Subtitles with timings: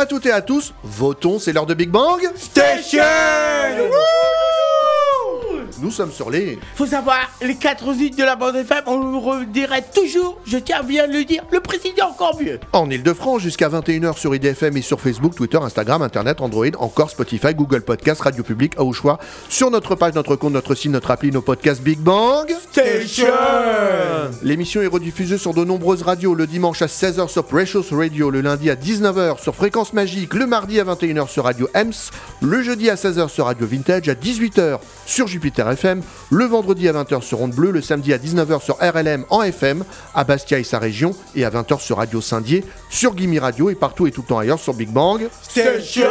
[0.00, 2.22] À toutes et à tous, votons, c'est l'heure de Big Bang.
[2.34, 3.02] Station
[5.82, 6.58] Nous sommes sur les...
[6.74, 10.82] Faut savoir, les quatre zites de la bande FM, on nous redirait toujours, je tiens
[10.82, 12.60] bien à le dire, le président encore mieux.
[12.72, 17.54] En Ile-de-France, jusqu'à 21h sur IDFM et sur Facebook, Twitter, Instagram, Internet, Android, encore Spotify,
[17.54, 21.30] Google Podcast, Radio Public, au choix, sur notre page, notre compte, notre site, notre appli,
[21.30, 22.54] nos podcasts Big Bang.
[22.70, 23.26] Station.
[24.42, 28.42] L'émission est rediffusée sur de nombreuses radios le dimanche à 16h sur Precious Radio, le
[28.42, 32.10] lundi à 19h sur Fréquence Magique, le mardi à 21h sur Radio EMS,
[32.42, 36.92] le jeudi à 16h sur Radio Vintage, à 18h sur Jupiter FM, le vendredi à
[36.92, 40.64] 20h sur Onde Bleue, le samedi à 19h sur RLM en FM, à Bastia et
[40.64, 44.22] sa région, et à 20h sur Radio Saint-Dié, sur Gimme Radio et partout et tout
[44.22, 45.28] le temps ailleurs sur Big Bang.
[45.42, 46.06] Station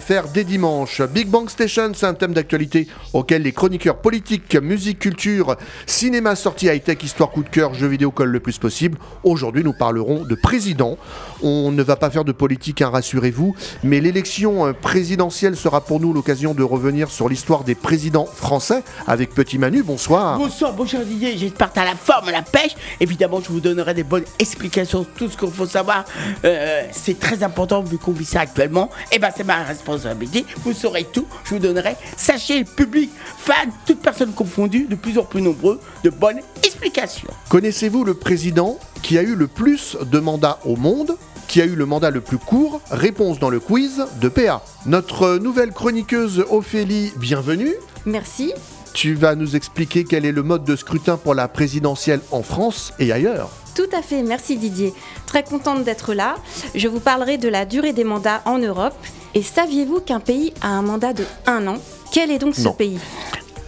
[0.00, 1.02] .fr dès dimanche.
[1.02, 6.66] Big Bang Station, c'est un thème d'actualité auquel les chroniqueurs politiques, musique, culture, cinéma, sortie
[6.66, 8.98] high-tech, histoire, coup de cœur, jeux vidéo collent le plus possible.
[9.22, 10.96] Aujourd'hui, nous parlerons de président.
[11.42, 16.00] On ne va pas faire de politique, hein, rassurez-vous, mais l'élection euh, présidentielle sera pour
[16.00, 19.82] nous l'occasion de revenir sur l'histoire des présidents français avec Petit Manu.
[19.82, 20.38] Bonsoir.
[20.38, 22.76] Bonsoir, bonjour Didier, j'espère à la forme, à la pêche.
[23.00, 26.04] Évidemment, je vous donnerai des bonnes explications, tout ce qu'il faut savoir.
[26.44, 28.90] Euh, c'est très important vu qu'on vit ça actuellement.
[29.10, 30.46] Et ben, c'est ma responsabilité.
[30.64, 31.26] Vous saurez tout.
[31.44, 36.10] Je vous donnerai, sachez, public, fan, toute personne confondue, de plus en plus nombreux, de
[36.10, 37.28] bonnes explications.
[37.48, 41.74] Connaissez-vous le président qui a eu le plus de mandats au monde qui a eu
[41.74, 42.80] le mandat le plus court?
[42.90, 44.64] Réponse dans le quiz de PA.
[44.86, 47.74] Notre nouvelle chroniqueuse Ophélie, bienvenue.
[48.06, 48.52] Merci.
[48.92, 52.92] Tu vas nous expliquer quel est le mode de scrutin pour la présidentielle en France
[52.98, 53.50] et ailleurs.
[53.74, 54.94] Tout à fait, merci Didier.
[55.26, 56.36] Très contente d'être là.
[56.76, 58.94] Je vous parlerai de la durée des mandats en Europe.
[59.34, 61.78] Et saviez-vous qu'un pays a un mandat de un an?
[62.12, 62.72] Quel est donc ce Non.
[62.72, 63.00] pays?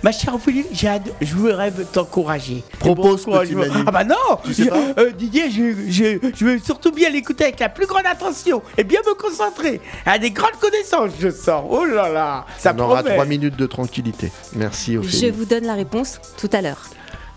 [0.03, 2.63] Ma chère hâte- je voudrais t'encourager.
[2.79, 3.85] Propose, Bon petit Manu.
[3.87, 4.15] Ah bah non
[4.45, 7.69] Tu sais Je- pas euh, Didier, je, je, je veux surtout bien l'écouter avec la
[7.69, 9.81] plus grande attention et bien me concentrer.
[10.05, 11.67] À des grandes connaissances, je sors.
[11.71, 13.15] Oh là là, ça On aura promet.
[13.15, 14.31] trois minutes de tranquillité.
[14.55, 15.31] Merci Je Ophélie.
[15.31, 16.83] vous donne la réponse tout à l'heure.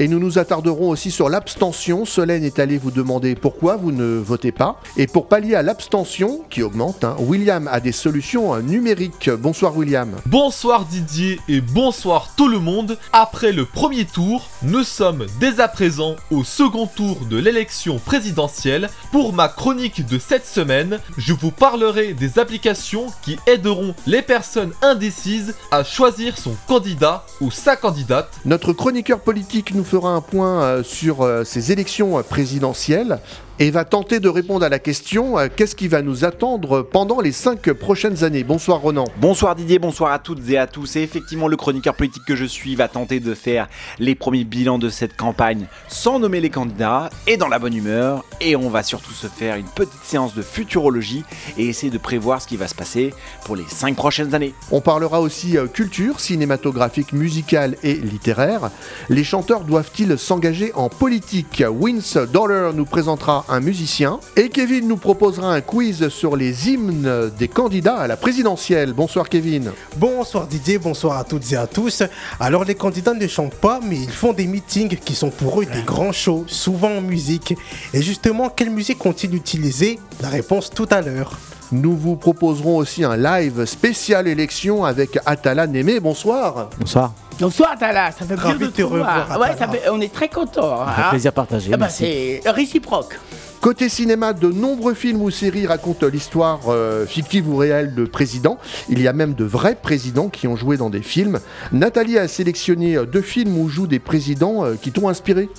[0.01, 2.05] Et nous nous attarderons aussi sur l'abstention.
[2.05, 4.79] Solène est allée vous demander pourquoi vous ne votez pas.
[4.95, 9.29] Et pour pallier à l'abstention, qui augmente, hein, William a des solutions euh, numériques.
[9.29, 10.15] Bonsoir William.
[10.25, 12.97] Bonsoir Didier et bonsoir tout le monde.
[13.11, 18.89] Après le premier tour, nous sommes dès à présent au second tour de l'élection présidentielle.
[19.11, 24.71] Pour ma chronique de cette semaine, je vous parlerai des applications qui aideront les personnes
[24.81, 28.29] indécises à choisir son candidat ou sa candidate.
[28.45, 33.19] Notre chroniqueur politique nous fera un point euh, sur euh, ces élections présidentielles
[33.61, 37.19] et va tenter de répondre à la question euh, qu'est-ce qui va nous attendre pendant
[37.19, 38.45] les cinq prochaines années?
[38.45, 39.03] Bonsoir Ronan.
[39.17, 40.95] Bonsoir Didier, bonsoir à toutes et à tous.
[40.95, 43.67] Et effectivement, le chroniqueur politique que je suis va tenter de faire
[43.99, 48.23] les premiers bilans de cette campagne sans nommer les candidats et dans la bonne humeur.
[48.39, 51.25] Et on va surtout se faire une petite séance de futurologie
[51.57, 54.53] et essayer de prévoir ce qui va se passer pour les cinq prochaines années.
[54.71, 58.71] On parlera aussi euh, culture cinématographique, musicale et littéraire.
[59.09, 61.61] Les chanteurs doivent-ils s'engager en politique?
[61.61, 67.31] Vince Dollar nous présentera un musicien et Kevin nous proposera un quiz sur les hymnes
[67.37, 68.93] des candidats à la présidentielle.
[68.93, 69.71] Bonsoir Kevin.
[69.97, 72.03] Bonsoir Didier, bonsoir à toutes et à tous.
[72.39, 75.65] Alors les candidats ne chantent pas, mais ils font des meetings qui sont pour eux
[75.65, 77.55] des grands shows, souvent en musique.
[77.93, 81.37] Et justement, quelle musique ont-ils utilisé La réponse tout à l'heure.
[81.71, 85.99] Nous vous proposerons aussi un live spécial élection avec Atala Némé.
[85.99, 86.69] Bonsoir.
[86.79, 89.57] Bonsoir, Bonsoir Tala, ça fait plaisir de te revoir, Ouais, Atala.
[89.57, 90.81] ça fait- on est très contents.
[90.81, 91.09] un hein.
[91.11, 91.71] plaisir partagé.
[91.73, 93.19] Ah bah, c'est réciproque.
[93.61, 98.57] Côté cinéma, de nombreux films ou séries racontent l'histoire euh, fictive ou réelle de présidents.
[98.87, 101.39] Il y a même de vrais présidents qui ont joué dans des films.
[101.73, 105.49] Nathalie a sélectionné euh, deux films où jouent des présidents euh, qui t'ont inspiré.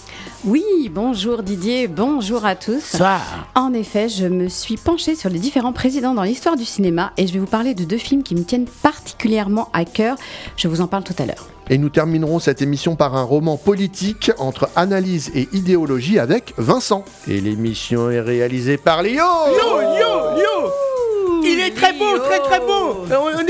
[0.46, 2.96] Oui, bonjour Didier, bonjour à tous.
[2.96, 3.20] Soir.
[3.54, 7.26] En effet, je me suis penchée sur les différents présidents dans l'histoire du cinéma et
[7.26, 10.16] je vais vous parler de deux films qui me tiennent particulièrement à cœur.
[10.56, 11.59] Je vous en parle tout à l'heure.
[11.72, 17.04] Et nous terminerons cette émission par un roman politique entre analyse et idéologie avec Vincent.
[17.28, 19.14] Et l'émission est réalisée par Léo.
[19.14, 23.06] Yo, yo, yo Il est très beau, très très beau.
[23.08, 23.46] On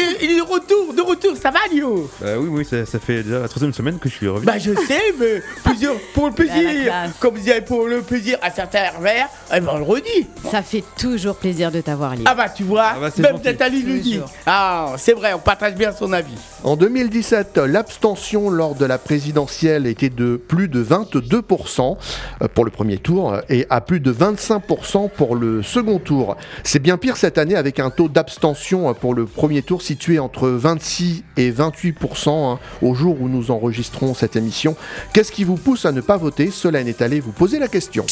[0.53, 3.73] retour, de retour, ça va, Lio Bah oui, oui, ça, ça fait déjà la troisième
[3.73, 4.47] semaine que je suis revenu.
[4.47, 7.11] Bah je sais, mais plaisir, pour le Ah, la plaisir, classe.
[7.21, 10.27] comme disait pour le plaisir à certains verts, eh ben on le redit.
[10.51, 12.25] Ça fait toujours plaisir de t'avoir, Lio.
[12.27, 13.45] Ah bah tu vois, Ah bah, c'est même gentil.
[13.49, 14.13] Nathalie nous dit.
[14.15, 14.31] Toujours.
[14.47, 16.35] Ah, c'est vrai, on partage bien son avis.
[16.65, 21.97] En 2017, l'abstention lors de la présidentielle était de plus de 22%
[22.43, 26.37] euh, pour le premier tour et à plus de 25% pour le second tour.
[26.65, 30.40] C'est bien pire cette année avec un taux d'abstention pour le premier tour situé entre
[30.49, 34.77] 26 et 28% hein, au jour où nous enregistrons cette émission.
[35.13, 36.51] Qu'est-ce qui vous pousse à ne pas voter?
[36.51, 38.05] Solène est allée vous poser la question.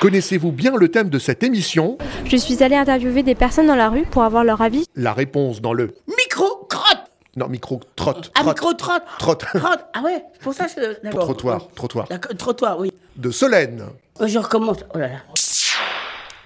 [0.00, 1.96] Connaissez-vous bien le thème de cette émission?
[2.24, 4.84] Je suis allée interviewer des personnes dans la rue pour avoir leur avis.
[4.96, 5.94] La réponse dans le...
[6.08, 7.04] Micro crotte
[7.36, 8.32] Non, micro trotte.
[8.34, 9.44] Ah, trotte, micro trotte trotte.
[9.54, 11.02] Trotte Ah ouais, c'est pour ça que je.
[11.04, 11.24] D'accord.
[11.24, 12.08] Trottoir, trottoir.
[12.36, 12.92] Trottoir, oui.
[13.16, 13.84] De Solène.
[14.20, 14.78] Euh, Je recommence.
[14.94, 15.18] Oh là là.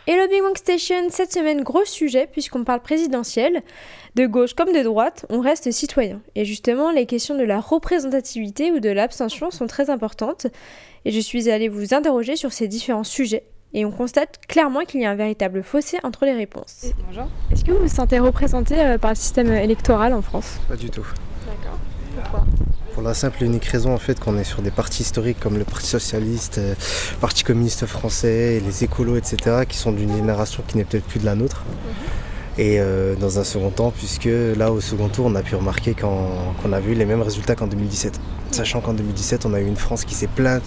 [0.08, 3.60] Hello Big Bang Station, cette semaine gros sujet puisqu'on parle présidentiel.
[4.14, 6.20] De gauche comme de droite, on reste citoyen.
[6.36, 10.46] Et justement, les questions de la représentativité ou de l'abstention sont très importantes.
[11.06, 13.42] Et je suis allée vous interroger sur ces différents sujets.
[13.74, 16.86] Et on constate clairement qu'il y a un véritable fossé entre les réponses.
[17.08, 17.26] Bonjour.
[17.50, 20.60] Est-ce que vous vous sentez représenté euh, par le système électoral en France?
[20.68, 21.06] Pas du tout.
[21.44, 21.80] D'accord.
[22.14, 22.46] Pourquoi?
[22.96, 25.58] Pour la simple et unique raison en fait qu'on est sur des partis historiques comme
[25.58, 26.74] le Parti Socialiste, euh,
[27.20, 31.26] Parti Communiste Français, les écolos, etc., qui sont d'une génération qui n'est peut-être plus de
[31.26, 31.64] la nôtre.
[32.56, 35.94] Et euh, dans un second temps, puisque là au second tour, on a pu remarquer
[35.94, 38.18] qu'on a vu les mêmes résultats qu'en 2017.
[38.50, 40.62] Sachant qu'en 2017, on a eu une France qui s'est plainte,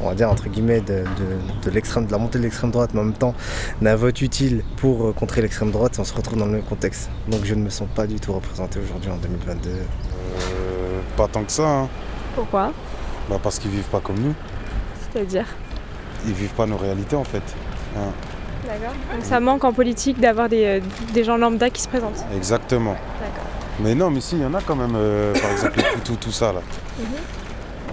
[0.00, 2.92] on va dire entre guillemets, de, de- de l'extrême, de la montée de l'extrême droite,
[2.94, 3.34] mais en même temps
[3.82, 6.62] d'un vote utile pour euh, contrer l'extrême droite, et on se retrouve dans le même
[6.62, 7.10] contexte.
[7.30, 9.68] Donc je ne me sens pas du tout représenté aujourd'hui en 2022.
[10.52, 11.88] Euh, pas tant que ça, hein.
[12.34, 12.72] Pourquoi?
[13.28, 14.34] Bah, parce qu'ils vivent pas comme nous.
[15.12, 15.46] C'est-à-dire?
[16.26, 17.42] Ils vivent pas nos réalités en fait.
[17.96, 18.10] hein.
[18.66, 18.94] D'accord.
[19.14, 20.80] Donc ça manque en politique d'avoir des, euh,
[21.14, 22.24] des gens lambda qui se présentent.
[22.36, 22.96] Exactement.
[23.20, 23.44] D'accord.
[23.80, 26.32] Mais non, mais si, il y en a quand même, euh, par exemple, tout, tout
[26.32, 26.60] ça là.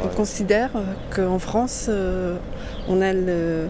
[0.03, 0.83] On considère euh,
[1.15, 2.37] qu'en France, euh,
[2.89, 3.67] on, a le-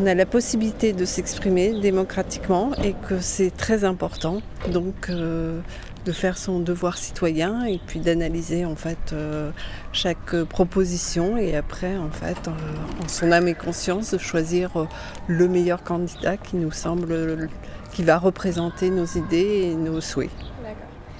[0.00, 4.40] on a la possibilité de s'exprimer démocratiquement et que c'est très important.
[4.68, 5.58] Donc, euh,
[6.04, 9.50] de faire son devoir citoyen et puis d'analyser en fait euh,
[9.92, 14.86] chaque proposition et après en fait euh, en son âme et conscience de choisir euh,
[15.28, 17.48] le meilleur candidat qui nous semble
[17.92, 20.30] qui va représenter nos idées et nos souhaits.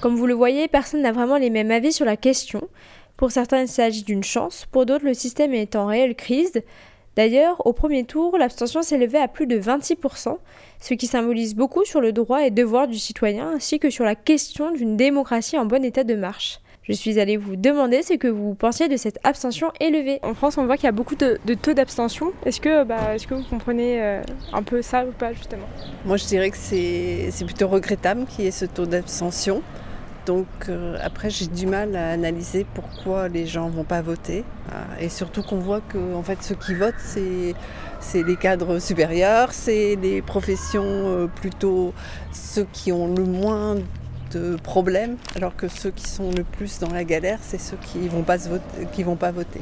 [0.01, 2.67] Comme vous le voyez, personne n'a vraiment les mêmes avis sur la question.
[3.15, 6.61] Pour certains, il s'agit d'une chance, pour d'autres, le système est en réelle crise.
[7.15, 10.37] D'ailleurs, au premier tour, l'abstention s'élevait à plus de 26%,
[10.79, 14.15] ce qui symbolise beaucoup sur le droit et devoir du citoyen, ainsi que sur la
[14.15, 16.59] question d'une démocratie en bon état de marche.
[16.83, 20.19] Je suis allée vous demander ce que vous pensiez de cette abstention élevée.
[20.21, 22.33] En France, on voit qu'il y a beaucoup de, de taux d'abstention.
[22.45, 24.21] Est-ce que, bah, est-ce que vous comprenez euh,
[24.51, 25.65] un peu ça ou pas, justement?
[26.03, 29.61] Moi, je dirais que c'est c'est plutôt regrettable qu'il y ait ce taux d'abstention.
[30.25, 34.43] Donc euh, après, j'ai du mal à analyser pourquoi les gens vont pas voter.
[34.71, 37.55] Ah, Et surtout qu'on voit que en fait, ceux qui votent, c'est
[37.99, 41.93] c'est les cadres supérieurs, c'est les professions euh, plutôt
[42.31, 43.75] ceux qui ont le moins
[44.31, 48.07] de problèmes, alors que ceux qui sont le plus dans la galère, c'est ceux qui
[48.07, 49.61] vont vont pas voter.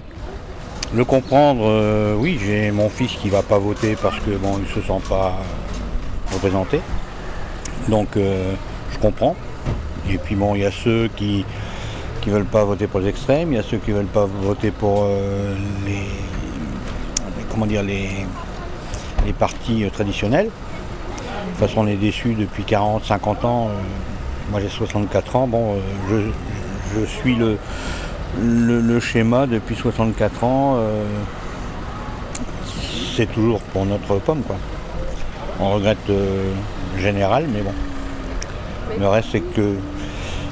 [0.94, 4.81] Le comprendre, euh, oui, j'ai mon fils qui va pas voter parce que bon, se
[4.81, 5.38] sent pas
[6.34, 6.81] représenté.
[7.88, 8.54] Donc euh,
[8.92, 9.36] je comprends.
[10.09, 11.45] Et puis bon, il y a ceux qui
[12.21, 14.69] qui veulent pas voter pour les extrêmes, il y a ceux qui veulent pas voter
[14.69, 15.56] pour euh,
[15.86, 16.03] les,
[17.50, 18.09] comment dire les
[19.25, 20.45] les partis euh, traditionnels.
[20.48, 23.67] De toute façon, on est déçus depuis 40, 50 ans.
[23.70, 23.72] Euh,
[24.51, 25.48] moi, j'ai 64 ans.
[25.48, 25.75] Bon,
[26.10, 26.15] je,
[26.96, 27.58] je suis le,
[28.39, 30.77] le, schéma depuis 64 ans.
[33.15, 34.58] c'est toujours pour notre pomme, quoi.
[35.63, 36.51] On regrette euh,
[36.98, 37.74] général, mais bon.
[39.00, 39.75] Le reste, c'est que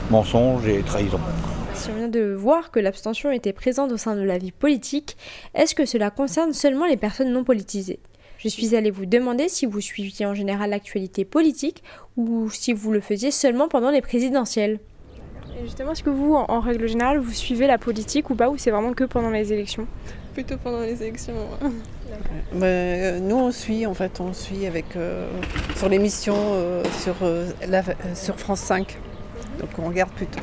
[0.10, 1.19] mensonge et trahison.
[1.74, 5.17] Si on vient de voir que l'abstention était présente au sein de la vie politique,
[5.55, 8.00] est-ce que cela concerne seulement les personnes non politisées?
[8.38, 11.84] Je suis allée vous demander si vous suiviez en général l'actualité politique
[12.17, 14.79] ou si vous le faisiez seulement pendant les présidentielles.
[15.60, 18.50] Et justement, est-ce que vous, en, en règle générale, vous suivez la politique ou pas,
[18.50, 19.88] ou c'est vraiment que pendant les élections?
[20.39, 21.34] Plutôt pendant les élections.
[22.53, 25.27] Bah, euh, nous, on suit, en fait, on suit avec, euh,
[25.75, 28.98] sur l'émission euh, sur, euh, la- euh, sur France 5.
[29.60, 30.39] Donc on regarde plutôt.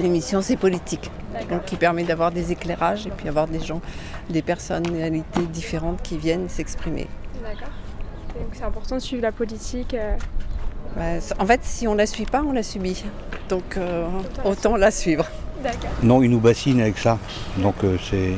[0.00, 1.10] L'émission, c'est politique.
[1.50, 3.80] Donc qui permet d'avoir des éclairages et puis avoir des gens,
[4.28, 7.06] des personnalités différentes qui viennent s'exprimer.
[7.42, 7.72] D'accord.
[8.34, 9.94] Donc c'est important de suivre la politique.
[9.94, 10.14] euh,
[10.94, 11.02] Bah,
[11.38, 13.02] en fait, si on la suit pas, on la subit.
[13.48, 14.06] Donc euh,
[14.44, 15.24] autant la suivre.
[15.62, 15.88] D'accord.
[16.02, 17.18] Non, ils nous bassinent avec ça.
[17.56, 18.32] Donc euh, c'est.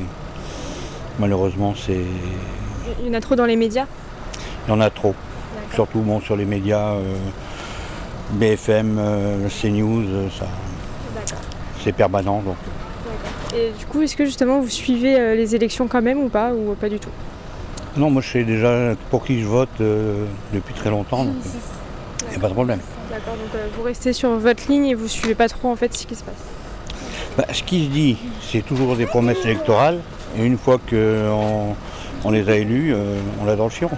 [1.18, 2.04] Malheureusement, c'est.
[3.00, 3.86] Il y en a trop dans les médias
[4.66, 5.14] Il y en a trop.
[5.74, 7.14] Surtout bon, sur les médias, euh,
[8.30, 10.46] BFM, euh, CNews, euh, ça,
[11.82, 12.42] c'est permanent.
[12.42, 12.56] Donc.
[13.54, 16.52] Et du coup, est-ce que justement vous suivez euh, les élections quand même ou pas
[16.52, 17.10] ou pas du tout?
[17.96, 21.34] Non, moi je sais déjà pour qui je vote depuis très longtemps, donc
[22.26, 22.78] il n'y a pas de problème.
[23.10, 26.06] D'accord, donc vous restez sur votre ligne et vous suivez pas trop en fait ce
[26.06, 26.34] qui se passe.
[27.36, 30.00] Bah, ce qui se dit, c'est toujours des promesses électorales,
[30.36, 31.74] et une fois qu'on
[32.24, 33.96] on les a élus, euh, on l'a dans le chiron.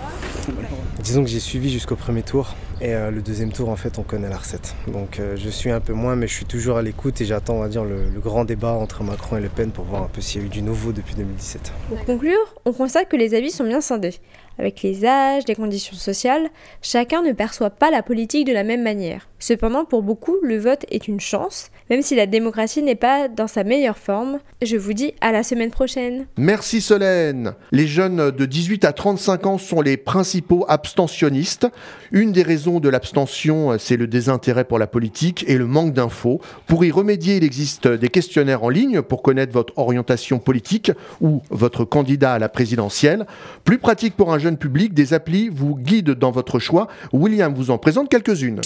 [1.03, 2.55] Disons que j'ai suivi jusqu'au premier tour.
[2.83, 4.75] Et euh, le deuxième tour, en fait, on connaît la recette.
[4.89, 7.55] Donc euh, je suis un peu moins, mais je suis toujours à l'écoute et j'attends,
[7.55, 10.09] on va dire, le, le grand débat entre Macron et Le Pen pour voir un
[10.09, 11.73] peu s'il y a eu du nouveau depuis 2017.
[11.89, 14.15] Pour conclure, on constate que les avis sont bien scindés.
[14.59, 16.49] Avec les âges, les conditions sociales,
[16.83, 19.29] chacun ne perçoit pas la politique de la même manière.
[19.39, 23.47] Cependant, pour beaucoup, le vote est une chance, même si la démocratie n'est pas dans
[23.47, 24.39] sa meilleure forme.
[24.61, 26.27] Je vous dis à la semaine prochaine.
[26.37, 27.55] Merci Solène.
[27.73, 31.67] Les jeunes de 18 à 35 ans sont les principaux abstentionnistes.
[32.13, 36.43] Une des raisons de l'abstention, c'est le désintérêt pour la politique et le manque d'infos.
[36.67, 40.93] Pour y remédier, il existe des questionnaires en ligne pour connaître votre orientation politique
[41.23, 43.27] ou votre candidat à la présidentielle.
[43.65, 46.89] Plus pratique pour un jeune public, des applis vous guident dans votre choix.
[47.13, 48.61] William vous en présente quelques-unes.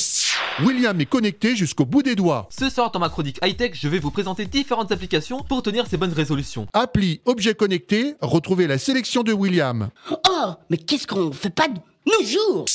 [0.65, 2.49] William est connecté jusqu'au bout des doigts.
[2.51, 5.97] Ce soir dans ma chronique high-tech, je vais vous présenter différentes applications pour tenir ces
[5.97, 6.67] bonnes résolutions.
[6.73, 9.89] Appli objet connecté, retrouvez la sélection de William.
[10.11, 11.75] Oh, mais qu'est-ce qu'on fait pas de
[12.07, 12.67] nos jours?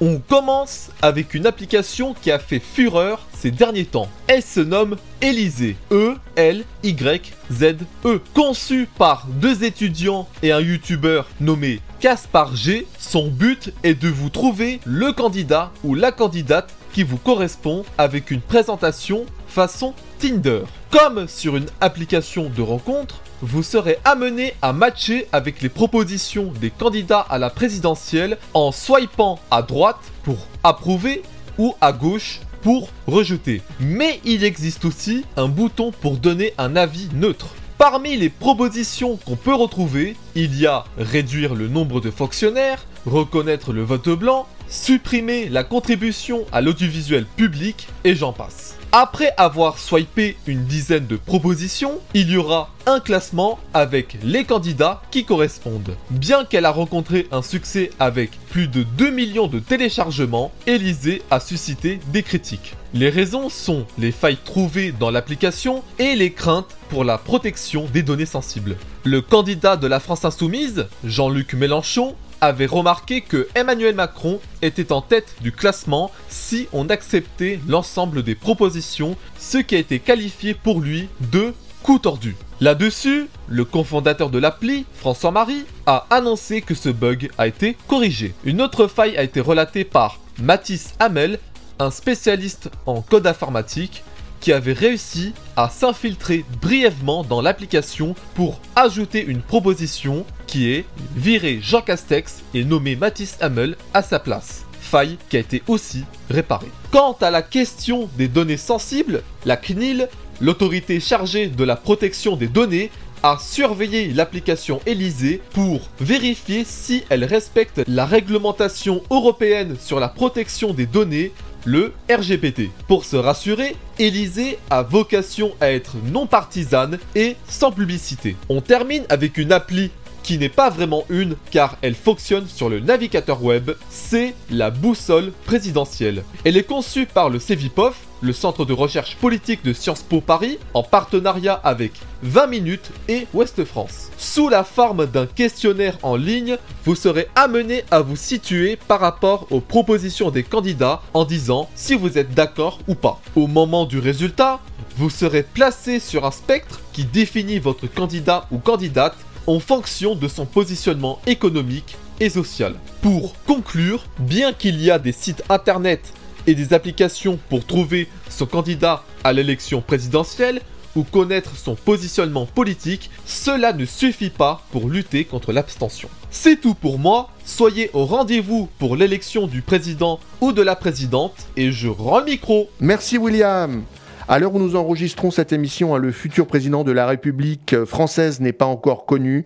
[0.00, 4.08] On commence avec une application qui a fait fureur ces derniers temps.
[4.26, 5.76] Elle se nomme Élysée.
[5.90, 8.20] E E-L-Y-Z-E.
[8.34, 14.30] Conçue par deux étudiants et un youtubeur nommé Caspar G, son but est de vous
[14.30, 20.62] trouver le candidat ou la candidate qui vous correspond avec une présentation façon Tinder.
[20.90, 26.70] Comme sur une application de rencontre, vous serez amené à matcher avec les propositions des
[26.70, 31.22] candidats à la présidentielle en swipant à droite pour approuver
[31.58, 33.60] ou à gauche pour rejeter.
[33.80, 37.48] Mais il existe aussi un bouton pour donner un avis neutre.
[37.76, 43.74] Parmi les propositions qu'on peut retrouver, il y a réduire le nombre de fonctionnaires, reconnaître
[43.74, 48.73] le vote blanc, supprimer la contribution à l'audiovisuel public et j'en passe.
[48.96, 55.02] Après avoir swipé une dizaine de propositions, il y aura un classement avec les candidats
[55.10, 55.96] qui correspondent.
[56.10, 61.40] Bien qu'elle a rencontré un succès avec plus de 2 millions de téléchargements, Élysée a
[61.40, 62.76] suscité des critiques.
[62.92, 68.04] Les raisons sont les failles trouvées dans l'application et les craintes pour la protection des
[68.04, 68.76] données sensibles.
[69.02, 75.00] Le candidat de la France Insoumise, Jean-Luc Mélenchon, avait remarqué que Emmanuel Macron était en
[75.00, 80.80] tête du classement si on acceptait l'ensemble des propositions, ce qui a été qualifié pour
[80.80, 82.36] lui de coup tordu.
[82.60, 88.34] Là-dessus, le cofondateur de l'appli, François-Marie, a annoncé que ce bug a été corrigé.
[88.44, 91.38] Une autre faille a été relatée par Mathis Hamel,
[91.78, 94.02] un spécialiste en code informatique,
[94.44, 100.84] qui avait réussi à s'infiltrer brièvement dans l'application pour ajouter une proposition qui est
[101.16, 104.66] virer Jean Castex et nommer Mathis Hamel à sa place.
[104.82, 106.70] Faille qui a été aussi réparée.
[106.92, 110.10] Quant à la question des données sensibles, la CNIL,
[110.42, 112.90] l'autorité chargée de la protection des données,
[113.22, 120.74] a surveillé l'application Élysée pour vérifier si elle respecte la réglementation européenne sur la protection
[120.74, 121.32] des données
[121.64, 122.70] le RGPT.
[122.86, 128.36] Pour se rassurer, Élysée a vocation à être non partisane et sans publicité.
[128.48, 129.90] On termine avec une appli
[130.24, 135.32] qui n'est pas vraiment une car elle fonctionne sur le navigateur web, c'est la boussole
[135.44, 136.24] présidentielle.
[136.44, 140.58] Elle est conçue par le CEVIPOF, le centre de recherche politique de Sciences Po Paris,
[140.72, 144.08] en partenariat avec 20 minutes et Ouest France.
[144.16, 149.46] Sous la forme d'un questionnaire en ligne, vous serez amené à vous situer par rapport
[149.50, 153.20] aux propositions des candidats en disant si vous êtes d'accord ou pas.
[153.36, 154.60] Au moment du résultat,
[154.96, 159.16] vous serez placé sur un spectre qui définit votre candidat ou candidate
[159.46, 162.74] en fonction de son positionnement économique et social.
[163.02, 166.12] Pour conclure, bien qu'il y a des sites internet
[166.46, 170.60] et des applications pour trouver son candidat à l'élection présidentielle
[170.96, 176.08] ou connaître son positionnement politique, cela ne suffit pas pour lutter contre l'abstention.
[176.30, 181.34] C'est tout pour moi, soyez au rendez-vous pour l'élection du président ou de la présidente
[181.56, 182.68] et je rends le micro.
[182.80, 183.82] Merci William.
[184.26, 187.84] À l'heure où nous enregistrons cette émission, hein, le futur président de la République euh,
[187.84, 189.44] française n'est pas encore connu.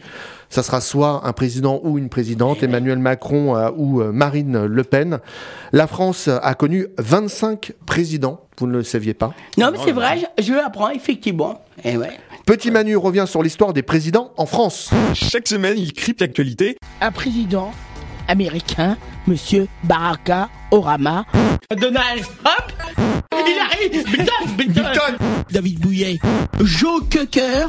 [0.51, 4.85] Ça sera soit un président ou une présidente, Emmanuel Macron euh, ou euh, Marine Le
[4.85, 5.19] Pen.
[5.73, 10.21] La France a connu 25 présidents, vous ne le saviez pas Non, mais c'est vrai,
[10.39, 11.61] je, je l'apprends effectivement.
[11.85, 12.17] Eh ouais.
[12.47, 14.91] Petit Manu revient sur l'histoire des présidents en France.
[15.13, 16.77] Chaque semaine, il crypte l'actualité.
[17.01, 17.73] Un président
[18.29, 21.25] américain, Monsieur Baraka Orama.
[21.77, 22.73] Donald Trump,
[23.43, 24.83] Bouillet, Bidon, Bidon.
[25.51, 26.19] David Bouillet,
[26.63, 27.69] Joe Cocker,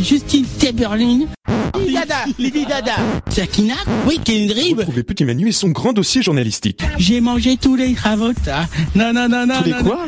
[0.00, 1.26] Justine Teberlin,
[1.74, 2.94] Lady Dada, Lady Dada,
[3.28, 3.74] Sakina,
[4.06, 4.76] oui, Kendrick.
[4.78, 6.82] Retrouvez Petit Manu et son grand dossier journalistique.
[6.98, 8.66] J'ai mangé tous les ravotas.
[8.94, 9.58] Non, non, non, non.
[9.58, 10.06] Tous les non, quoi?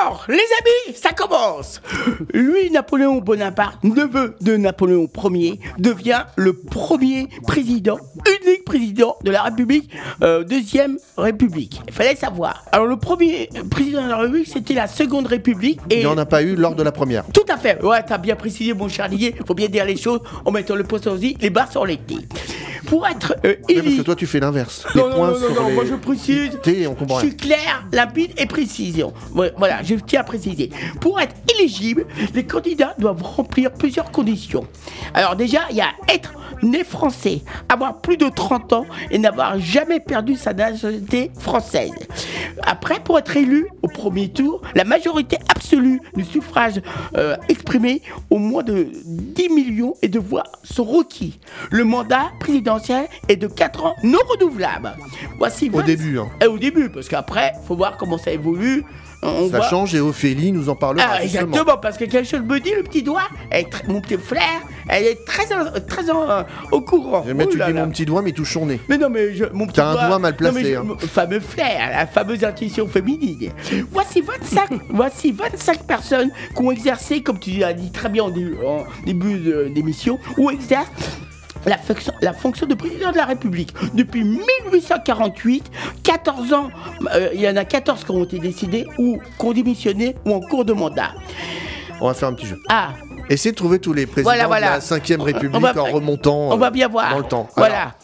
[0.00, 1.82] Alors, les amis, ça commence.
[2.32, 9.42] Lui, Napoléon Bonaparte, neveu de Napoléon Ier, devient le premier président, unique président de la
[9.42, 9.90] République,
[10.22, 11.82] euh, deuxième République.
[11.88, 12.64] Il fallait savoir.
[12.72, 15.80] Alors, le premier président de la République, c'était la seconde République.
[15.90, 17.24] Et Il n'y en a pas eu lors de la première.
[17.34, 17.82] tout à fait.
[17.82, 19.34] Ouais, t'as bien précisé, mon cher Liguet.
[19.46, 22.16] Faut bien dire les choses en mettant le poisson aussi, les barres sur les T.
[22.86, 24.86] Pour être euh, parce que toi, tu fais l'inverse.
[24.94, 26.58] Les non, non, points non, non, sur non, les moi je précise.
[26.62, 29.12] T, on comprend Je suis clair, limpide et précision.
[29.32, 30.70] Voilà, je tiens à préciser.
[31.00, 34.66] Pour être éligible, les candidats doivent remplir plusieurs conditions.
[35.14, 39.58] Alors déjà, il y a être né français, avoir plus de 30 ans et n'avoir
[39.58, 41.92] jamais perdu sa nationalité française.
[42.62, 46.80] Après, pour être élu au premier tour, la majorité absolue du suffrage
[47.16, 51.40] euh, exprimé au moins de 10 millions et de voix sont requis.
[51.70, 54.92] Le mandat présidentiel est de 4 ans non renouvelable.
[55.38, 56.28] Voici Au 20 début, hein.
[56.42, 58.84] Et au début, parce qu'après, faut voir comment ça évolue.
[59.22, 61.06] On Ça voit- change et Ophélie nous en parlera.
[61.10, 61.48] ah, justement.
[61.48, 65.04] exactement, parce que quelque chose me dit, le petit doigt, est mon petit frère, elle
[65.04, 67.22] est très, en- très en- euh, au courant.
[67.26, 68.80] Mais Ouh tu dis mon petit doigt, mais touche son nez.
[68.88, 70.96] Mais non, mais je, mon petit T'as un doigt mal non, mais placé, je- hein.
[71.12, 73.50] fameux flair, la fameuse intuition féminine.
[73.92, 78.30] Voici 25, voici 25 personnes qui ont exercé, comme tu as dit très bien en,
[78.30, 80.88] dé- en début de- d'émission, ou exercent
[81.66, 83.74] la fonction, la fonction de président de la République.
[83.94, 85.70] Depuis 1848,
[86.02, 86.68] 14 ans,
[87.14, 90.34] euh, il y en a 14 qui ont été décidés ou qui ont démissionné ou
[90.34, 91.10] en cours de mandat.
[92.00, 92.58] On va faire un petit jeu.
[92.68, 92.90] Ah,
[93.28, 94.66] Essayez de trouver tous les présidents Voilà, voilà.
[94.68, 97.10] de la 5ème On- République on va- en remontant on va euh, bien voir.
[97.12, 97.48] dans le temps.
[97.56, 97.94] Voilà.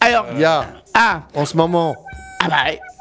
[0.00, 1.94] Alors, Il y a ah, en ce moment,
[2.40, 2.56] ah bah,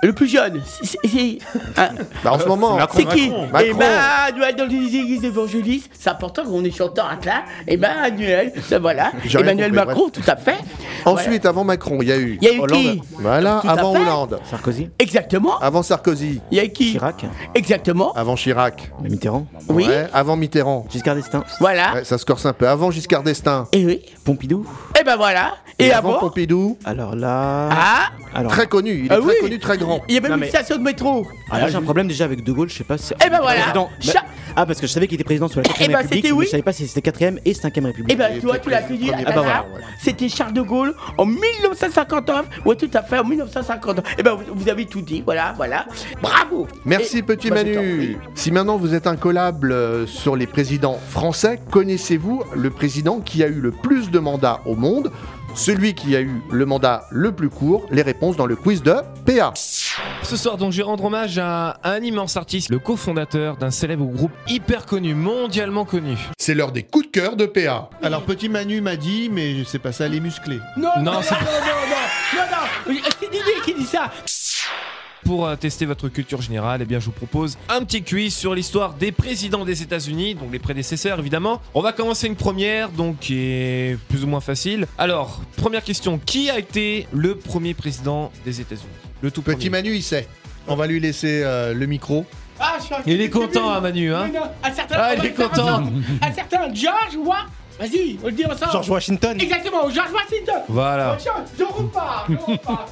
[0.08, 1.38] le plus jeune, c'est- c'est
[1.78, 1.90] ah,
[2.24, 3.48] bah, en ce moment, c'est qui Macron.
[3.60, 5.90] Emmanuel dans les églises évangélistes.
[5.98, 7.44] C'est important qu'on est chanteur à là.
[7.68, 9.12] Emmanuel, ça voilà.
[9.26, 10.58] J'ai rien Emmanuel compris, Macron, tout à fait.
[11.06, 12.38] Ensuite, avant Macron, il y a eu.
[12.42, 12.82] Il y a eu Hollande.
[12.82, 14.00] qui Voilà, Tout à avant fait.
[14.02, 14.40] Hollande.
[14.50, 15.58] Sarkozy Exactement.
[15.60, 16.42] Avant Sarkozy.
[16.52, 17.26] Il y a qui Chirac
[17.56, 18.14] Exactement.
[18.14, 18.92] Avant Chirac.
[19.02, 19.88] Mitterrand Oui.
[19.88, 20.86] Ouais, avant Mitterrand.
[20.90, 21.94] Giscard d'Estaing Voilà.
[21.96, 22.68] Ouais, ça se corse un peu.
[22.68, 23.68] Avant Giscard d'Estaing.
[23.72, 24.02] Et oui.
[24.26, 24.66] Pompidou
[25.00, 25.56] Et ben voilà.
[25.80, 26.78] Et, avant, Pompidou.
[26.86, 27.70] Alors là...
[27.72, 29.06] Ah Alors, Très connu.
[29.06, 29.34] Il est Ah très oui.
[29.42, 29.93] connu, très grand.
[30.08, 31.26] Il y a même Non, une mais- station de métro.
[31.52, 33.14] ah, là j'ai un problème déjà avec De Gaulle, je sais pas si...
[33.26, 33.62] Eh ben voilà.
[33.62, 33.90] Président.
[34.00, 34.26] Cha- Bah-
[34.56, 36.28] Ah parce que je savais qu'il était président sous la 4ème Eh ben, République, c'était
[36.34, 36.46] mais oui.
[36.46, 38.12] je savais pas si c'était 4ème et 5ème République.
[38.12, 39.10] Eh ben, tu vois, tu l'as tout dit.
[39.12, 39.66] Eh ben, Ah bah
[40.00, 42.46] C'était Charles de Gaulle en 1959.
[42.66, 44.06] Oui, tout à fait, en 1959.
[44.18, 45.24] Eh ben, vous, vous avez tout dit.
[45.26, 45.86] Voilà, voilà.
[46.22, 46.68] Bravo.
[46.86, 48.18] Merci Et- petit Bah, Manu.
[48.36, 53.48] Si maintenant vous êtes incollable euh, sur les présidents français, connaissez-vous le président qui a
[53.48, 55.12] eu le plus de mandats au monde
[55.56, 58.96] Celui qui a eu le mandat le plus court Les réponses dans le quiz de
[59.26, 59.54] PA.
[59.56, 64.06] Ce soir, donc, je vais rendre hommage à un immense artiste, le cofondateur d'un célèbre
[64.06, 66.18] groupe hyper connu, mondialement connu.
[66.40, 67.90] C'est l'heure des coups de cœur de PA.
[68.02, 70.60] Alors petit Manu m'a dit, mais c'est pas ça les musclés.
[70.78, 71.52] Non, Non, non, c'est- non, non,
[71.92, 72.42] non,
[72.88, 73.02] non, non.
[73.20, 74.12] C'est Didier qui dit ça.
[75.26, 78.54] Pour euh, tester votre culture générale, eh bien, je vous propose un petit quiz sur
[78.54, 81.62] l'histoire des présidents des États-Unis, donc les prédécesseurs évidemment.
[81.74, 84.86] On va commencer une première, donc qui est plus ou moins facile.
[84.98, 88.88] Alors, première question qui a été le premier président des États-Unis?
[89.22, 89.70] Le tout Petit premier.
[89.70, 90.28] Manu, il sait.
[90.68, 92.26] On va lui laisser euh, le micro.
[92.60, 94.96] Ah, je suis un Il est petit content, hein, Manu, hein Oui, non, Un certain,
[94.98, 95.68] Ah, on il va est le faire content.
[95.70, 95.92] ensemble.
[96.22, 97.38] Un certain George Wa...
[97.80, 98.72] Vas-y, on le dit ensemble.
[98.72, 99.38] George Washington.
[99.42, 100.62] Exactement, George Washington.
[100.70, 101.18] Voilà.
[101.20, 102.86] Tiens, Je repars, je repars.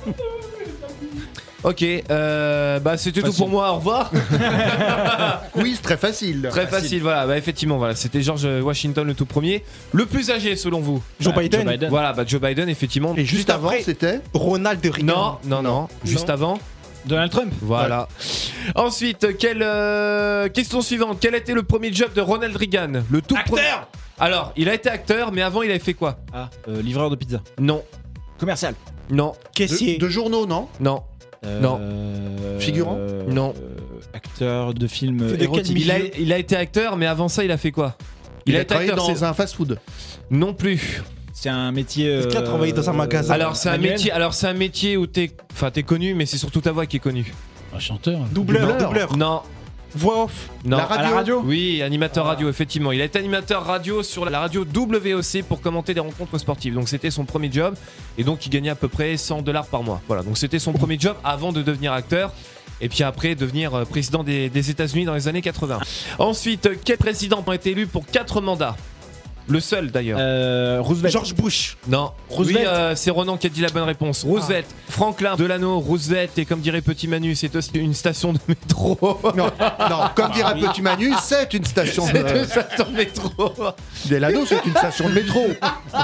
[1.63, 4.12] Ok, euh, bah c'était tout pour moi, au revoir.
[5.54, 6.47] Quiz très facile.
[6.50, 9.63] Très facile, voilà, bah effectivement, voilà, c'était George Washington le tout premier.
[9.91, 11.88] Le plus âgé selon vous Joe Bah, Biden.
[11.89, 13.13] Voilà, bah Joe Biden, effectivement.
[13.15, 15.06] Et juste, avant, après- c'était Ronald Reagan.
[15.06, 16.58] Non, non, non, juste avant.
[17.06, 17.52] Donald Trump.
[17.62, 18.08] Voilà.
[18.76, 23.02] Ensuite, quelle euh, question suivante Quel a été le premier job de Ronald Reagan?
[23.10, 26.17] Le tout Acteur pre- Alors, il a été acteur, mais avant, il avait fait quoi?
[26.32, 27.41] Ah, euh, livreur de pizza.
[27.60, 27.84] Non,
[28.39, 28.76] Commercial.
[29.10, 29.97] non, Caissier.
[29.97, 30.67] de, de journaux, non?
[30.80, 31.02] Non,
[31.44, 33.54] Euh, Figurant euh, non.
[34.14, 35.76] Acteur de film de érotique.
[35.80, 37.98] Il a, milieu il a été acteur, mais avant ça, il a fait quoi?
[38.46, 39.80] Il, a, été travaillé acteur, dans c'est- un fast-food.
[40.30, 41.02] Non plus.
[41.34, 42.08] C'est un métier.
[42.12, 44.12] Est-ce qu'il a euh, travaillé dans un magasin Alors c'est un manuel métier.
[44.12, 46.98] Alors c'est un métier où t'es, enfin t'es connu, mais c'est surtout ta voix qui
[46.98, 47.34] est connue.
[47.74, 48.20] Un chanteur.
[48.32, 48.78] Doubleur.
[48.78, 49.18] Doubleur.
[49.18, 49.42] Non,
[49.94, 50.50] Voix off.
[50.64, 50.78] non.
[50.78, 51.06] La radio.
[51.06, 52.92] À la radio Oui, animateur radio, effectivement.
[52.92, 56.74] Il a été animateur radio sur la radio WOC pour commenter des rencontres sportives.
[56.74, 57.76] Donc c'était son premier job.
[58.18, 60.02] Et donc il gagnait à peu près 100 dollars par mois.
[60.08, 62.34] Voilà, donc c'était son premier job avant de devenir acteur.
[62.84, 65.80] Et puis après, devenir euh, président des, des États-Unis dans les années 80.
[66.18, 68.76] Ensuite, euh, quel président a été élu pour 4 mandats?
[69.52, 70.18] Le seul d'ailleurs.
[70.22, 71.12] Euh, Roosevelt.
[71.12, 71.78] George Bush.
[71.88, 72.60] Non, Roosevelt.
[72.60, 74.24] Oui, euh, c'est Ronan qui a dit la bonne réponse.
[74.24, 78.98] Roosevelt, Franklin Delano Roosevelt, et comme dirait Petit Manu, c'est aussi une station de métro.
[79.36, 79.50] Non,
[79.90, 82.44] non, comme dirait Petit Manu, c'est une station C'est une de.
[82.46, 83.54] station de métro.
[84.06, 85.48] Delano, c'est une station de métro.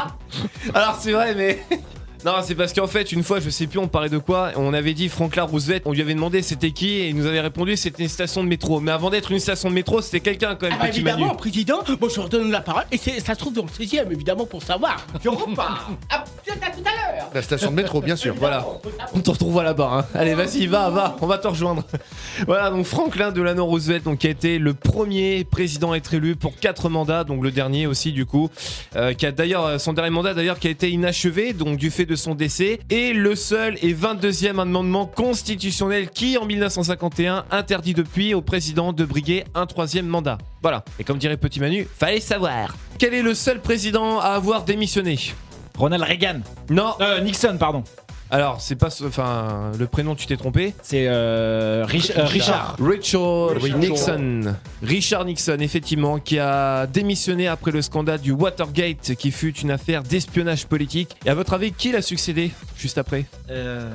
[0.73, 1.59] Alors c'est vrai, mais.
[2.25, 4.51] Non, c'est parce qu'en fait, une fois, je sais plus, on parlait de quoi.
[4.55, 7.39] On avait dit Franklin Roosevelt, on lui avait demandé c'était qui, et il nous avait
[7.41, 8.79] répondu c'était une station de métro.
[8.79, 11.17] Mais avant d'être une station de métro, c'était quelqu'un quand même, Ah bah, Petit Manu.
[11.21, 13.93] évidemment, président, bon, je redonne la parole et c'est- ça se trouve dans le 16
[13.93, 15.05] e évidemment, pour savoir.
[15.23, 15.89] Je repars.
[16.09, 17.06] Ah, peut-être à tout à l'heure.
[17.33, 18.35] La station de métro, bien sûr.
[18.37, 18.65] Voilà.
[19.13, 19.89] On te retrouve là-bas.
[19.93, 20.05] Hein.
[20.13, 21.83] Allez, vas-y, va, va, on va te rejoindre.
[22.47, 26.35] voilà, donc Franklin Delano Roosevelt, donc, qui a été le premier président à être élu
[26.35, 28.49] pour quatre mandats, donc le dernier aussi, du coup,
[28.95, 31.91] euh, qui a d'ailleurs euh, son dernier mandat d'ailleurs qui a été inachevé, donc du
[31.91, 37.93] fait de son décès, et le seul et 22e amendement constitutionnel qui, en 1951, interdit
[37.93, 40.37] depuis au président de briguer un troisième mandat.
[40.61, 40.83] Voilà.
[40.99, 42.75] Et comme dirait Petit Manu, fallait savoir.
[42.97, 45.17] Quel est le seul président à avoir démissionné?
[45.77, 46.41] Ronald Reagan.
[46.69, 46.93] Non.
[47.01, 47.83] Euh, Nixon, pardon.
[48.29, 48.89] Alors, c'est pas.
[48.89, 52.75] ce- Enfin, le prénom, tu t'es trompé C'est euh, Rich- euh, Richard.
[52.77, 53.77] Richard Richard.
[53.79, 54.41] Nixon.
[54.83, 60.03] Richard Nixon, effectivement, qui a démissionné après le scandale du Watergate, qui fut une affaire
[60.03, 61.15] d'espionnage politique.
[61.25, 63.23] Et à votre avis, qui l'a succédé juste après?
[63.49, 63.89] Euh,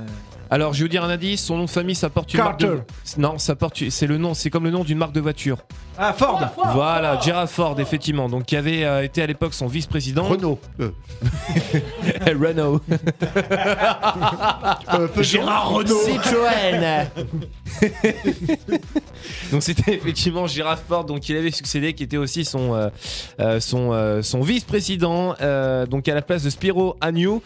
[0.53, 1.43] Alors, je vais vous dire un indice.
[1.43, 2.67] Son nom de famille, ça porte une Carter.
[2.67, 2.81] marque
[3.17, 3.23] de.
[3.23, 3.88] Non, ça porte.
[3.88, 4.35] C'est le nom.
[4.35, 5.57] C'est comme le nom d'une marque de voiture.
[5.97, 6.43] Ah, Ford.
[6.75, 8.29] Voilà, Gerald Ford, effectivement.
[8.29, 10.25] Donc, qui avait euh, été à l'époque son vice-président.
[10.25, 10.59] Renault.
[10.81, 10.91] Euh.
[12.27, 12.83] Renault.
[15.23, 16.03] Gérard Renault.
[16.05, 17.09] Citroën.
[19.53, 22.88] donc c'était effectivement Gérard Ford, donc il avait succédé, qui était aussi son euh,
[23.41, 27.41] euh, son euh, son vice-président, euh, donc à la place de Spiro Agnew.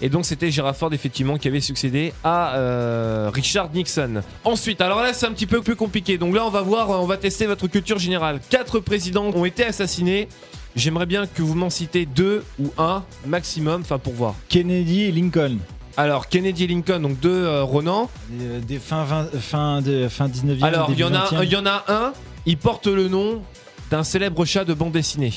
[0.00, 4.22] Et donc c'était Gérard Ford effectivement qui avait succédé à euh, Richard Nixon.
[4.44, 6.18] Ensuite, alors là c'est un petit peu plus compliqué.
[6.18, 8.40] Donc là on va voir, on va tester votre culture générale.
[8.50, 10.28] Quatre présidents ont été assassinés.
[10.74, 14.34] J'aimerais bien que vous m'en citez deux ou un maximum, enfin pour voir.
[14.48, 15.56] Kennedy et Lincoln.
[15.96, 18.10] Alors Kennedy et Lincoln, donc deux euh, Ronan.
[18.38, 20.62] Euh, Des fin, 20 fin, de, fin 19e.
[20.62, 21.44] Alors, il y, en a, 20e.
[21.44, 22.12] il y en a un,
[22.44, 23.42] il porte le nom
[23.90, 25.32] d'un célèbre chat de bande dessinée.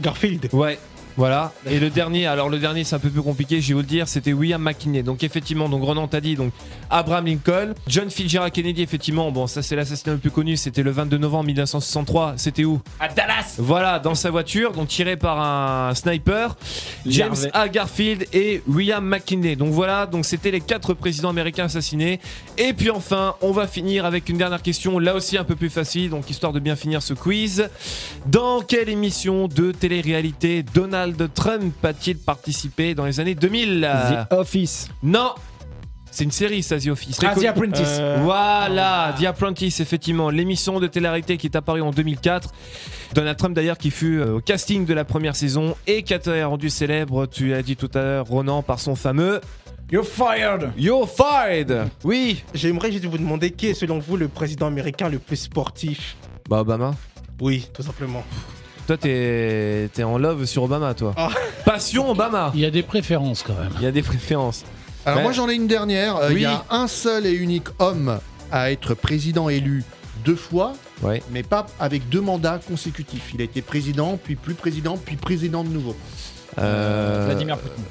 [0.00, 0.48] Garfield.
[0.52, 0.78] Ouais.
[1.20, 1.52] Voilà.
[1.66, 3.86] Et le dernier, alors le dernier c'est un peu plus compliqué, je vais vous le
[3.86, 5.02] dire, c'était William McKinley.
[5.02, 6.50] Donc effectivement, donc Ronan t'a dit, donc
[6.88, 10.90] Abraham Lincoln, John Fitzgerald Kennedy, effectivement, bon ça c'est l'assassinat le plus connu, c'était le
[10.90, 12.80] 22 novembre 1963, c'était où?
[12.98, 13.56] À Dallas.
[13.58, 16.56] Voilà, dans sa voiture, donc tiré par un sniper,
[17.04, 17.36] James.
[17.52, 17.68] A.
[17.68, 19.56] Garfield et William McKinley.
[19.56, 22.18] Donc voilà, donc c'était les quatre présidents américains assassinés.
[22.56, 25.68] Et puis enfin, on va finir avec une dernière question, là aussi un peu plus
[25.68, 27.68] facile, donc histoire de bien finir ce quiz.
[28.24, 33.88] Dans quelle émission de télé-réalité Donald Trump a-t-il participé dans les années 2000
[34.28, 34.88] The Office.
[35.02, 35.34] Non
[36.10, 37.20] c'est une série, ça, The Office.
[37.24, 37.44] Ah, The.
[37.44, 37.96] Apprentice.
[38.00, 40.30] Euh, Voilà, The Apprentice, effectivement.
[40.30, 42.50] L'émission de télé-réalité qui est apparue en 2004.
[43.14, 46.16] Donald Trump, d'ailleurs, qui fut euh, au casting de la première saison et qui a
[46.16, 49.40] été rendu célèbre, tu l'as dit tout à l'heure, Ronan, par son fameux
[49.92, 50.70] You're fired.
[50.76, 55.18] You're fired Oui J'aimerais juste vous demander qui est selon vous le président américain le
[55.18, 56.16] plus sportif?
[56.48, 56.94] Bah, Obama.
[57.40, 58.22] Oui, tout simplement.
[58.90, 61.14] Toi, t'es t'es en love sur Obama, toi.
[61.16, 61.28] Ah.
[61.64, 63.70] Passion Obama Il y a des préférences quand même.
[63.76, 64.64] Il y a des préférences.
[65.06, 65.22] Alors Ouais.
[65.22, 66.16] moi j'en ai une dernière.
[66.16, 66.40] Euh, Il Oui.
[66.42, 68.18] y a un seul et unique homme
[68.50, 69.84] à être président élu
[70.24, 70.72] deux fois,
[71.02, 71.22] Ouais.
[71.30, 73.30] mais pas avec deux mandats consécutifs.
[73.32, 75.94] Il a été président, puis plus président, puis président de nouveau.
[76.58, 77.84] Euh, Vladimir Poutine.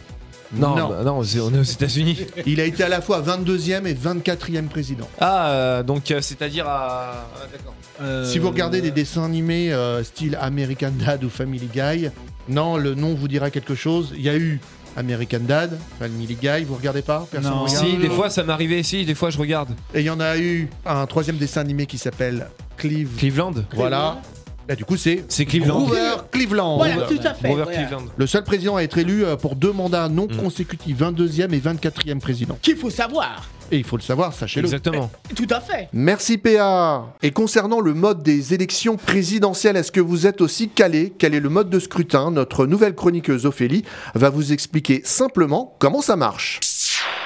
[0.54, 0.90] Non, Non.
[0.90, 2.26] bah, non, on est aux États-Unis.
[2.46, 5.08] Il a été à la fois 22e et 24e président.
[5.20, 7.28] Ah, euh, donc euh, c'est-à-dire à.
[7.36, 8.26] ah, D'accord.
[8.26, 12.10] Si vous regardez des dessins animés euh, style American Dad ou Family Guy,
[12.48, 14.14] non, le nom vous dira quelque chose.
[14.16, 14.60] Il y a eu
[14.98, 17.64] American Dad, Family Guy, vous regardez pas Personne Non.
[17.66, 19.70] regarde Si, des fois ça m'arrivait, si, des fois je regarde.
[19.94, 23.10] Et il y en a eu un troisième dessin animé qui s'appelle Cleve.
[23.18, 24.22] Cleveland Voilà.
[24.70, 25.80] Là, du coup, c'est C'est Cleveland.
[25.80, 26.78] Grover Cleveland.
[26.78, 27.48] Voilà, tout à fait.
[27.48, 27.78] Grover voilà.
[27.88, 28.04] Cleveland.
[28.16, 30.38] Le seul président à être élu euh, pour deux mandats non Mm.
[30.38, 32.56] consécutifs, 22e et 24e président.
[32.62, 33.50] Qu'il faut savoir.
[33.72, 34.66] Et il faut le savoir, sachez-le.
[34.66, 35.10] Exactement.
[35.36, 35.90] Tout à fait.
[35.92, 37.06] Merci PA.
[37.24, 41.14] Et concernant le mode des élections présidentielles, est-ce que vous êtes aussi calé?
[41.18, 42.30] Quel est le mode de scrutin?
[42.32, 46.60] Notre nouvelle chroniqueuse Ophélie va vous expliquer simplement comment ça marche.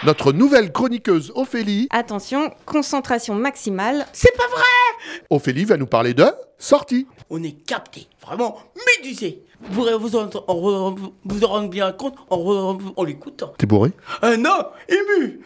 [0.04, 4.06] Notre nouvelle chroniqueuse Ophélie, Attention, concentration maximale.
[4.12, 5.24] C'est pas vrai.
[5.30, 6.26] Ophélie va nous parler de
[6.58, 7.08] sortie.
[7.30, 8.58] On est capté, vraiment
[8.98, 9.44] médusé.
[9.62, 13.54] Vous pourrez vous en, en- vous en rendre bien compte en, en, en l'écoutant.
[13.58, 13.92] T'es bourré?
[14.24, 15.40] Euh, non, ému.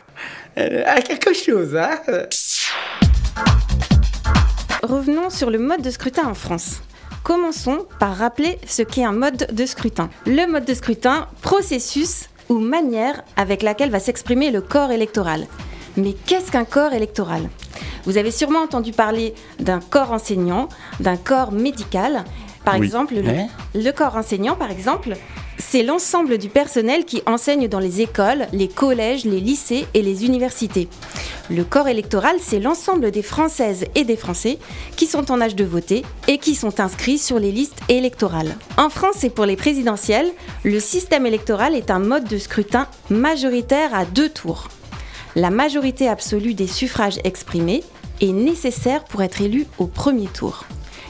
[0.58, 2.00] Euh, à quelque chose, hein.
[4.84, 6.82] Revenons sur le mode de scrutin en France.
[7.24, 10.10] Commençons par rappeler ce qu'est un mode de scrutin.
[10.26, 15.48] Le mode de scrutin, processus ou manière avec laquelle va s'exprimer le corps électoral.
[15.98, 17.50] Mais qu'est-ce qu'un corps électoral?
[18.06, 22.24] Vous avez sûrement entendu parler d'un corps enseignant, d'un corps médical,
[22.66, 22.86] Par Oui.
[22.86, 23.48] exemple, le, Ouais.
[23.76, 25.14] le corps enseignant, par exemple,
[25.58, 30.26] c'est l'ensemble du personnel qui enseigne dans les écoles, les collèges, les lycées et les
[30.26, 30.88] universités.
[31.50, 34.60] Le corps électoral, c'est l'ensemble des Françaises et des Français
[34.96, 38.56] qui sont en âge de voter et qui sont inscrits sur les listes électorales.
[38.78, 40.32] En France et pour les présidentielles,
[40.63, 44.67] le système électoral est un mode de scrutin majoritaire à deux tours.
[45.36, 47.84] La majorité absolue des suffrages exprimés
[48.22, 50.65] est nécessaire pour être élu au premier tour.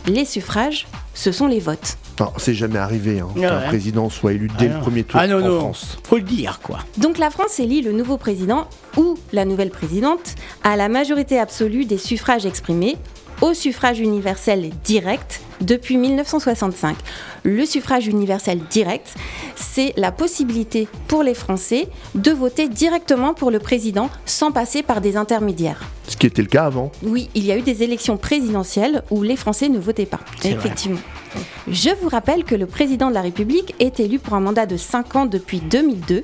[0.06, 1.98] Les suffrages, ce sont les votes.
[2.20, 3.68] Non, c'est jamais arrivé hein, Ouais, qu'un ouais.
[3.68, 5.60] président soit élu dès Ah le premier tour Ah non, en non.
[5.60, 5.98] France.
[6.04, 6.80] Faut le dire, quoi.
[6.98, 11.86] Donc la France élit le nouveau président ou la nouvelle présidente à la majorité absolue
[11.86, 12.98] des suffrages exprimés
[13.42, 16.96] au suffrage universel direct depuis 1965.
[17.44, 19.14] Le suffrage universel direct,
[19.56, 25.02] c'est la possibilité pour les Français de voter directement pour le président sans passer par
[25.02, 25.82] des intermédiaires.
[26.08, 26.92] Ce qui était le cas avant.
[27.04, 30.20] Oui, il y a eu des élections présidentielles où les Français ne votaient pas.
[30.42, 30.58] Vrai.
[31.68, 34.78] Je vous rappelle que le président de la République est élu pour un mandat de
[34.78, 36.24] 5 ans depuis 2002,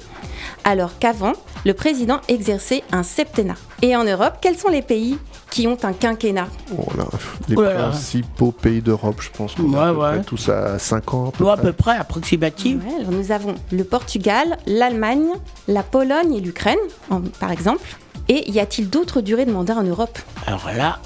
[0.63, 1.33] alors qu'avant,
[1.65, 3.55] le président exerçait un septennat.
[3.81, 5.17] Et en Europe, quels sont les pays
[5.49, 6.47] qui ont un quinquennat?
[6.77, 7.05] Oh là,
[7.47, 7.89] les Oh là là.
[7.89, 10.09] principaux pays d'Europe, je pense qu'on Ouais, est à peu ouais.
[10.15, 11.27] près tous à 5 ans.
[11.29, 11.63] à peu Ou à près.
[11.67, 12.77] peu près approximatif.
[12.85, 15.27] Ouais, alors Nous avons le Portugal, l'Allemagne,
[15.67, 17.97] la Pologne et l'Ukraine, en- par exemple.
[18.29, 20.17] Et y a-t-il d'autres durées de mandat en Europe?
[20.47, 20.99] Alors là.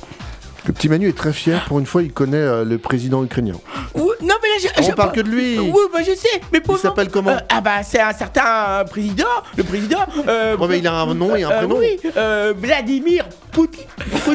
[0.68, 3.54] Le petit Manu est très fier, pour une fois, il connaît euh, le président ukrainien.
[3.96, 5.58] Ouh, non, mais là, je, On je- parle que de lui.
[5.58, 6.42] Oui, bah, je sais.
[6.52, 9.24] Mais pour Il s'appelle comment Ah, bah, c'est un certain euh, président.
[9.56, 10.00] Le président.
[10.28, 11.78] Euh, Ouais, mais il a un nom et un euh, prénom.
[11.80, 13.86] oui, euh, Vladimir Poutine.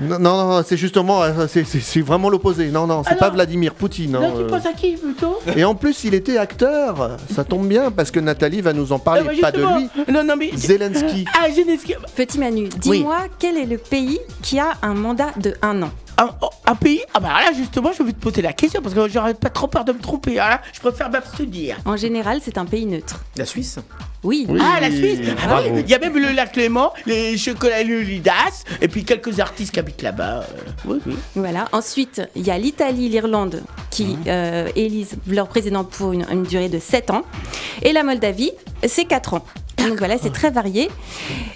[0.00, 2.68] Non, non, non, c'est justement, euh, c'est- c'est c'est vraiment l'opposé.
[2.70, 4.12] Non, non, c'est Alors pas Vladimir Poutine.
[4.12, 4.46] Non, hein, tu euh.
[4.48, 5.38] penses à qui plutôt?
[5.56, 7.18] Et en plus, il était acteur.
[7.34, 9.22] Ça tombe bien parce que Nathalie va nous en parler.
[9.24, 9.78] Ah, bah, pas de justement.
[9.78, 10.12] lui.
[10.12, 10.50] Non, non, mais.
[10.56, 11.24] Zelensky.
[11.40, 11.94] Ah, Zelensky.
[12.16, 16.30] Petit Manu, dis-moi quel est le pays qui a un mandat de un an Un,
[16.66, 19.34] un pays Ah, bah là, justement, je vais te poser la question parce que j'aurais
[19.34, 20.34] pas trop peur de me tromper.
[20.34, 21.76] Là, je préfère m'abstenir.
[21.84, 23.20] En général, c'est un pays neutre.
[23.36, 23.78] La Suisse
[24.24, 24.46] Oui.
[24.60, 28.64] Ah, la Suisse Ah oui, Il y a même le lac Clément, les chocolats Lidas,
[28.80, 30.40] et puis quelques artistes qui habitent là-bas.
[30.40, 30.44] euh,
[30.84, 31.14] oui, oui.
[31.34, 31.66] Voilà.
[31.72, 36.68] Ensuite, il y a l'Italie, l'Irlande qui euh, élisent leur président pour une, une durée
[36.68, 37.22] de 7 ans.
[37.82, 38.52] Et la Moldavie,
[38.86, 39.44] c'est 4 ans.
[39.78, 40.88] Donc voilà, c'est très varié.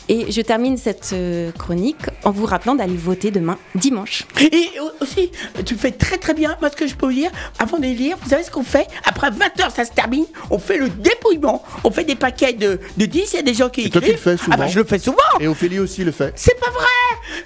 [0.09, 4.25] Et je termine cette euh, chronique en vous rappelant d'aller voter demain, dimanche.
[4.41, 4.69] Et
[5.01, 5.31] aussi,
[5.65, 6.57] tu fais très très bien.
[6.61, 8.89] Moi, ce que je peux vous dire, avant de lire, vous savez ce qu'on fait?
[9.05, 10.25] Après 20 heures, ça se termine.
[10.51, 11.63] On fait le dépouillement.
[11.85, 13.33] On fait des paquets de, de 10.
[13.33, 14.23] Il y a des gens qui Et toi, tu le écrivent.
[14.33, 14.53] fais souvent.
[14.55, 15.17] Ah bah, je le fais souvent.
[15.41, 16.33] Et Ophélie aussi le fait.
[16.37, 16.85] C'est pas vrai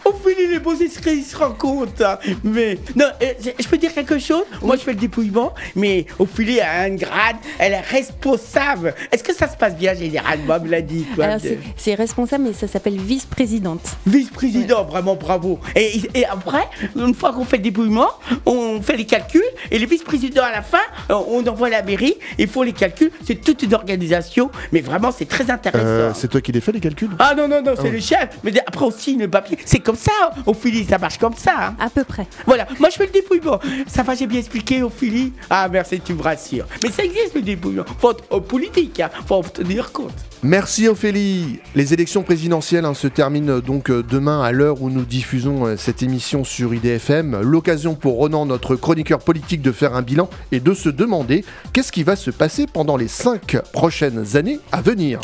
[0.05, 2.01] Ophélie, les beaux esprits, ils se rendent compte.
[2.01, 2.19] hein.
[2.45, 4.45] Mais, non, euh, je je peux dire quelque chose?
[4.63, 8.95] Moi, je fais le dépouillement, mais Ophélie a un grade, elle est responsable.
[9.11, 11.95] Est-ce que ça se passe bien généralement, me l'a dit quoi, Alors, de- c'est- c'est
[11.95, 13.81] responsable, mais ça s'appelle vice-présidente.
[14.07, 15.59] Vice-président, vraiment bravo.
[15.75, 18.09] Et, et après, une fois qu'on fait le dépouillement,
[18.47, 20.79] on fait les calculs et les vice-présidents à la fin,
[21.11, 23.11] euh, on envoie à la mairie, ils font les calculs.
[23.27, 25.85] C'est toute une organisation, mais vraiment c'est très intéressant.
[25.85, 27.93] Euh, c'est toi qui les fais les calculs Ah non, non, non, c'est Ah.
[27.93, 28.29] le chef.
[28.45, 29.59] Mais après aussi, le papier.
[29.65, 31.53] C'est comme ça, hein, Ophélie, ça marche comme ça.
[31.59, 31.75] hein.
[31.81, 32.27] À peu près.
[32.47, 33.59] Voilà, moi je fais le dépouillement.
[33.87, 36.67] Ça va, j'ai bien expliqué, Ophélie Ah, merci, tu me rassures.
[36.83, 37.85] Mais ça existe le dépouillement.
[37.99, 39.11] Faut être euh, politique, hein.
[39.27, 40.13] faut en tenir compte.
[40.43, 41.61] Merci Ophélie.
[41.75, 45.77] Les élections présidentielles hein, se terminent donc euh, demain à l'heure où nous diffusons euh,
[45.77, 47.41] cette émission sur IDFM.
[47.43, 51.93] L'occasion pour Ronan, notre chroniqueur politique, de faire un bilan et de se demander qu'est-ce
[51.93, 55.21] qui va se passer pendant les cinq prochaines années à venir.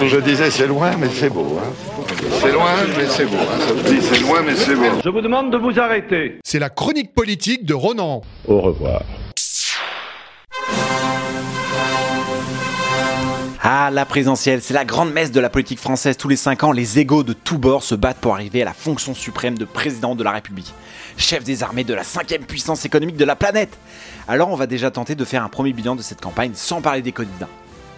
[0.00, 1.58] Je disais c'est loin mais c'est beau.
[1.60, 1.70] hein.
[2.40, 3.36] C'est loin mais c'est beau.
[3.36, 3.74] hein.
[4.10, 5.00] C'est loin mais c'est beau.
[5.04, 6.38] Je vous demande de vous arrêter.
[6.44, 8.22] C'est la chronique politique de Ronan.
[8.48, 9.02] Au revoir.
[13.64, 16.16] Ah, la présidentielle, c'est la grande messe de la politique française.
[16.16, 18.72] Tous les 5 ans, les égaux de tous bords se battent pour arriver à la
[18.72, 20.74] fonction suprême de président de la République.
[21.16, 23.78] Chef des armées de la cinquième puissance économique de la planète.
[24.26, 27.02] Alors on va déjà tenter de faire un premier bilan de cette campagne sans parler
[27.02, 27.48] des candidats.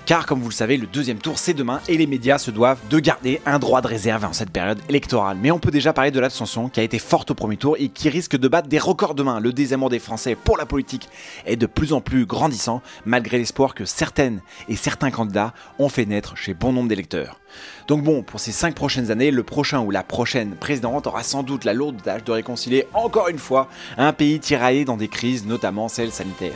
[0.07, 2.81] Car comme vous le savez, le deuxième tour c'est demain et les médias se doivent
[2.91, 5.39] de garder un droit de réserve en cette période électorale.
[5.41, 7.89] Mais on peut déjà parler de l'abstention qui a été forte au premier tour et
[7.89, 9.41] qui risque de battre des records demain.
[9.41, 11.09] Le désamour des Français pour la politique
[11.47, 16.05] est de plus en plus grandissant malgré l'espoir que certaines et certains candidats ont fait
[16.05, 17.41] naître chez bon nombre d'électeurs.
[17.89, 21.43] Donc bon, pour ces 5 prochaines années, le prochain ou la prochaine présidente aura sans
[21.43, 25.47] doute la lourde tâche de réconcilier encore une fois un pays tiraillé dans des crises,
[25.47, 26.53] notamment celle sanitaire.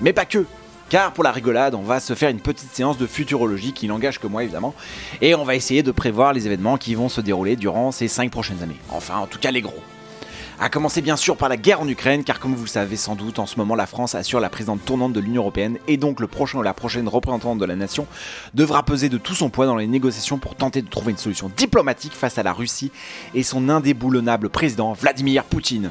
[0.00, 0.46] Mais pas que
[0.88, 4.18] car pour la rigolade, on va se faire une petite séance de futurologie qui n'engage
[4.18, 4.74] que moi évidemment,
[5.20, 8.30] et on va essayer de prévoir les événements qui vont se dérouler durant ces 5
[8.30, 8.80] prochaines années.
[8.90, 9.82] Enfin, en tout cas les gros.
[10.58, 13.14] À commencer bien sûr par la guerre en Ukraine, car comme vous le savez sans
[13.14, 16.18] doute, en ce moment la France assure la présidente tournante de l'Union Européenne et donc
[16.18, 18.06] le prochain ou la prochaine représentante de la nation
[18.54, 21.50] devra peser de tout son poids dans les négociations pour tenter de trouver une solution
[21.54, 22.90] diplomatique face à la Russie
[23.34, 25.90] et son indéboulonnable président Vladimir Poutine.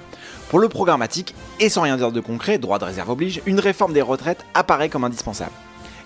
[0.49, 3.93] Pour le programmatique, et sans rien dire de concret, droit de réserve oblige, une réforme
[3.93, 5.51] des retraites apparaît comme indispensable.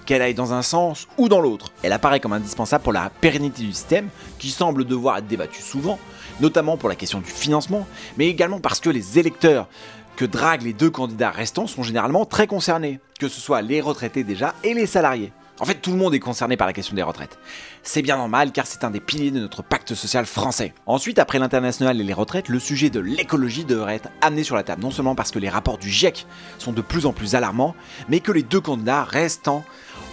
[0.06, 3.64] Qu'elle aille dans un sens ou dans l'autre, elle apparaît comme indispensable pour la pérennité
[3.64, 4.08] du système,
[4.40, 6.00] qui semble devoir être débattu souvent,
[6.40, 7.86] notamment pour la question du financement,
[8.18, 9.68] mais également parce que les électeurs
[10.16, 14.24] que draguent les deux candidats restants sont généralement très concernés, que ce soit les retraités
[14.24, 15.34] déjà et les salariés.
[15.62, 17.38] En fait, tout le monde est concerné par la question des retraites.
[17.84, 20.74] C'est bien normal car c'est un des piliers de notre pacte social français.
[20.86, 24.64] Ensuite, après l'international et les retraites, le sujet de l'écologie devrait être amené sur la
[24.64, 26.26] table, non seulement parce que les rapports du GIEC
[26.60, 27.76] sont de plus en plus alarmants,
[28.08, 29.66] mais que les deux candidats restants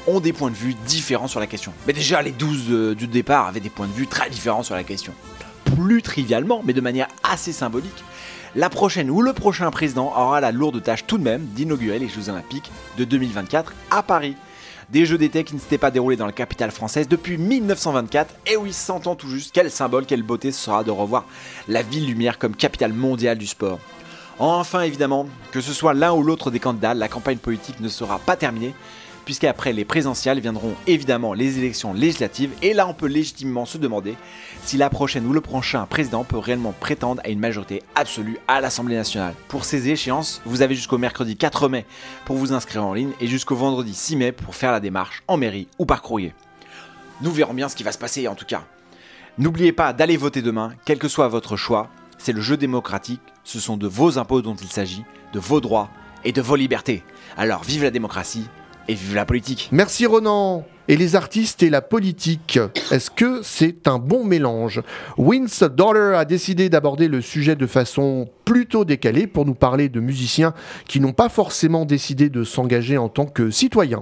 [0.08, 1.72] ont des points de vue différents sur la question.
[1.86, 4.74] Mais déjà, les 12 euh, du départ avaient des points de vue très différents sur
[4.74, 5.12] la question.
[5.76, 8.04] Plus trivialement, mais de manière assez symbolique,
[8.56, 12.08] la prochaine ou le prochain président aura la lourde tâche tout de même d'inaugurer les
[12.08, 14.34] Jeux Olympiques de 2024 à Paris.
[14.88, 18.32] Des Jeux d'été qui ne s'étaient pas déroulés dans la capitale française depuis 1924.
[18.46, 21.24] Et oui, s'entend tout juste, quel symbole, quelle beauté ce sera de revoir
[21.66, 23.80] la ville lumière comme capitale mondiale du sport.
[24.38, 28.20] Enfin, évidemment, que ce soit l'un ou l'autre des candidats, la campagne politique ne sera
[28.20, 28.74] pas terminée,
[29.26, 34.16] puisqu'après les présidentielles viendront évidemment les élections législatives, et là on peut légitimement se demander
[34.62, 38.62] si la prochaine ou le prochain président peut réellement prétendre à une majorité absolue à
[38.62, 39.34] l'Assemblée nationale.
[39.48, 41.84] Pour ces échéances, vous avez jusqu'au mercredi 4 mai
[42.24, 45.36] pour vous inscrire en ligne, et jusqu'au vendredi 6 mai pour faire la démarche en
[45.36, 46.32] mairie ou par courrier.
[47.20, 48.64] Nous verrons bien ce qui va se passer en tout cas.
[49.38, 53.58] N'oubliez pas d'aller voter demain, quel que soit votre choix, c'est le jeu démocratique, ce
[53.58, 55.90] sont de vos impôts dont il s'agit, de vos droits
[56.24, 57.02] et de vos libertés.
[57.36, 58.46] Alors vive la démocratie
[58.88, 59.68] et vive la politique.
[59.72, 60.64] Merci Ronan.
[60.88, 62.60] Et les artistes et la politique,
[62.92, 64.82] est-ce que c'est un bon mélange?
[65.18, 69.98] Win's Daughter a décidé d'aborder le sujet de façon plutôt décalée pour nous parler de
[69.98, 70.54] musiciens
[70.86, 73.98] qui n'ont pas forcément décidé de s'engager en tant que citoyens.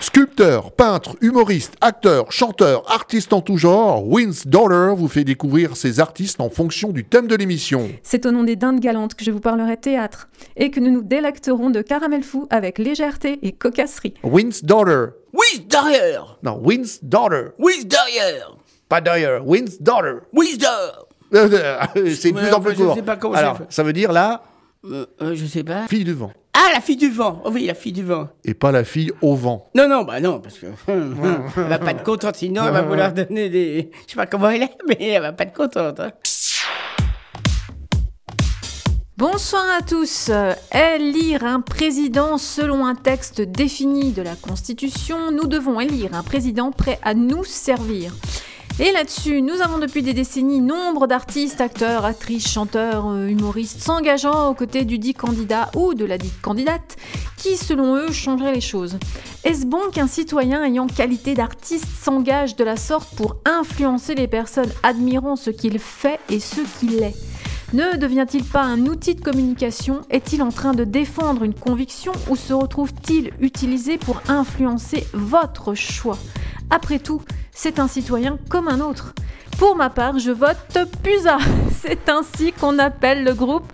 [0.00, 5.98] Sculpteur, peintre, humoriste, acteur, chanteur, artiste en tout genre, Win's Daughter vous fait découvrir ces
[6.00, 7.88] artistes en fonction du thème de l'émission.
[8.02, 11.02] C'est au nom des dindes galantes que je vous parlerai théâtre et que nous nous
[11.02, 14.14] délecterons de caramel fou avec légèreté et cocasserie.
[14.22, 15.06] Win's Daughter.
[15.32, 17.48] Win's Daughter Non, Win's Daughter.
[17.58, 18.40] Win's Daughter
[18.88, 20.18] Pas Daughter, Win's Daughter.
[20.32, 21.00] Win's Daughter
[22.14, 22.94] c'est de plus en plus je court.
[22.94, 24.42] sais pas comment Alors, ça veut dire la
[24.84, 25.88] Euh, euh, je sais pas.
[25.88, 26.32] fille du vent.
[26.56, 28.28] Ah, la fille du vent Oh oui, la fille du vent.
[28.44, 29.66] Et pas la fille au vent.
[29.74, 33.12] Non, non, bah non, parce que elle va pas être contente, sinon elle va vouloir
[33.14, 33.90] donner des...
[34.06, 35.98] Je sais pas comment elle est, mais elle va pas être contente.
[35.98, 36.12] hein.
[39.16, 40.30] Bonsoir à tous.
[40.72, 46.70] Élire un président selon un texte défini de la Constitution, nous devons élire un président
[46.72, 48.12] prêt à nous servir.
[48.80, 54.50] Et là-dessus, nous avons depuis des décennies nombre d'artistes, acteurs, actrices, chanteurs, euh, humoristes s'engageant
[54.50, 56.96] aux côtés du dit candidat ou de la dite candidate
[57.36, 58.98] qui, selon eux, changerait les choses.
[59.44, 64.72] Est-ce bon qu'un citoyen ayant qualité d'artiste s'engage de la sorte pour influencer les personnes
[64.82, 67.14] admirant ce qu'il fait et ce qu'il est?
[67.74, 70.02] Ne devient-il pas un outil de communication?
[70.08, 76.16] Est-il en train de défendre une conviction ou se retrouve-t-il utilisé pour influencer votre choix?
[76.70, 79.12] Après tout, c'est un citoyen comme un autre.
[79.58, 81.38] Pour ma part, je vote PUSA.
[81.80, 83.70] C'est ainsi qu'on appelle le groupe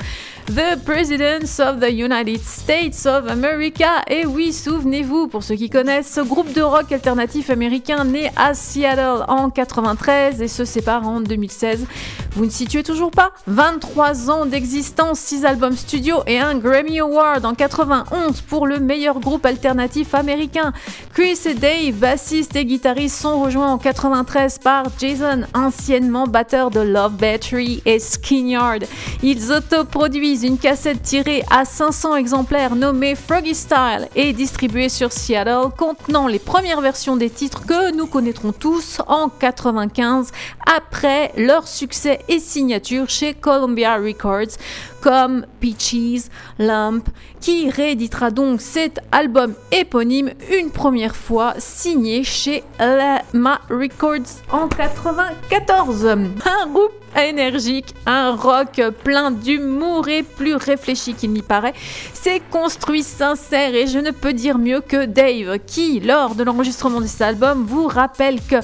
[0.51, 4.03] The Presidents of the United States of America.
[4.09, 8.55] Et oui, souvenez-vous, pour ceux qui connaissent, ce groupe de rock alternatif américain né à
[8.55, 11.87] Seattle en 93 et se sépare en 2016.
[12.33, 17.45] Vous ne situez toujours pas 23 ans d'existence, 6 albums studio et un Grammy Award
[17.45, 20.73] en 91 pour le meilleur groupe alternatif américain.
[21.15, 26.81] Chris et Dave, bassistes et guitaristes, sont rejoints en 93 par Jason, anciennement batteur de
[26.81, 28.81] Love Battery et Skinyard.
[29.23, 35.71] Ils autoproduisent une cassette tirée à 500 exemplaires nommée Froggy Style et distribuée sur Seattle,
[35.77, 40.31] contenant les premières versions des titres que nous connaîtrons tous en 95
[40.67, 44.57] après leur succès et signature chez Columbia Records
[45.01, 47.09] comme Peaches, Lump,
[47.41, 56.07] qui rééditera donc cet album éponyme une première fois signé chez Lama Records en 94.
[56.07, 61.75] Un groupe énergique, un rock plein d'humour et plus réfléchi qu'il n'y paraît.
[62.13, 67.01] C'est construit sincère et je ne peux dire mieux que Dave qui, lors de l'enregistrement
[67.01, 68.57] de cet album, vous rappelle que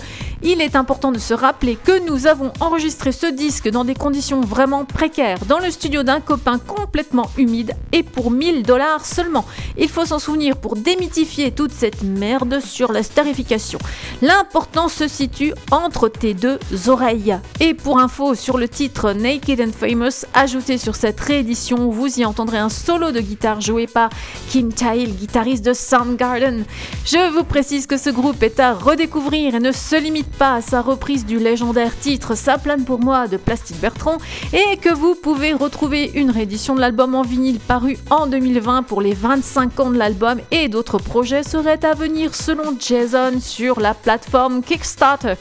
[0.43, 4.41] Il est important de se rappeler que nous avons enregistré ce disque dans des conditions
[4.43, 9.47] vraiment précaires, dans le studio d'un copain complètement humide et pour 1000 dollars seulement.
[9.79, 13.79] Il faut s'en souvenir pour démythifier toute cette merde sur la starification.
[14.21, 17.39] L'important se situe entre tes deux oreilles.
[17.61, 22.25] Et pour info sur le titre Naked and Famous, ajouté sur cette réédition, vous y
[22.25, 24.11] entendrez un solo de guitare joué par
[24.51, 26.65] Kim Tail, guitariste de Soundgarden.
[27.05, 30.61] Je vous précise que ce groupe est à redécouvrir et ne se limite pas à
[30.61, 34.19] sa reprise du légendaire titre Ça plane pour moi de Plastic Bertrand
[34.53, 39.01] et que vous pouvez retrouver une réédition de l'album en vinyle paru en 2020 pour
[39.01, 43.95] les 25 ans de l'album et d'autres projets seraient à venir selon Jason sur la
[43.95, 45.35] plateforme Kickstarter.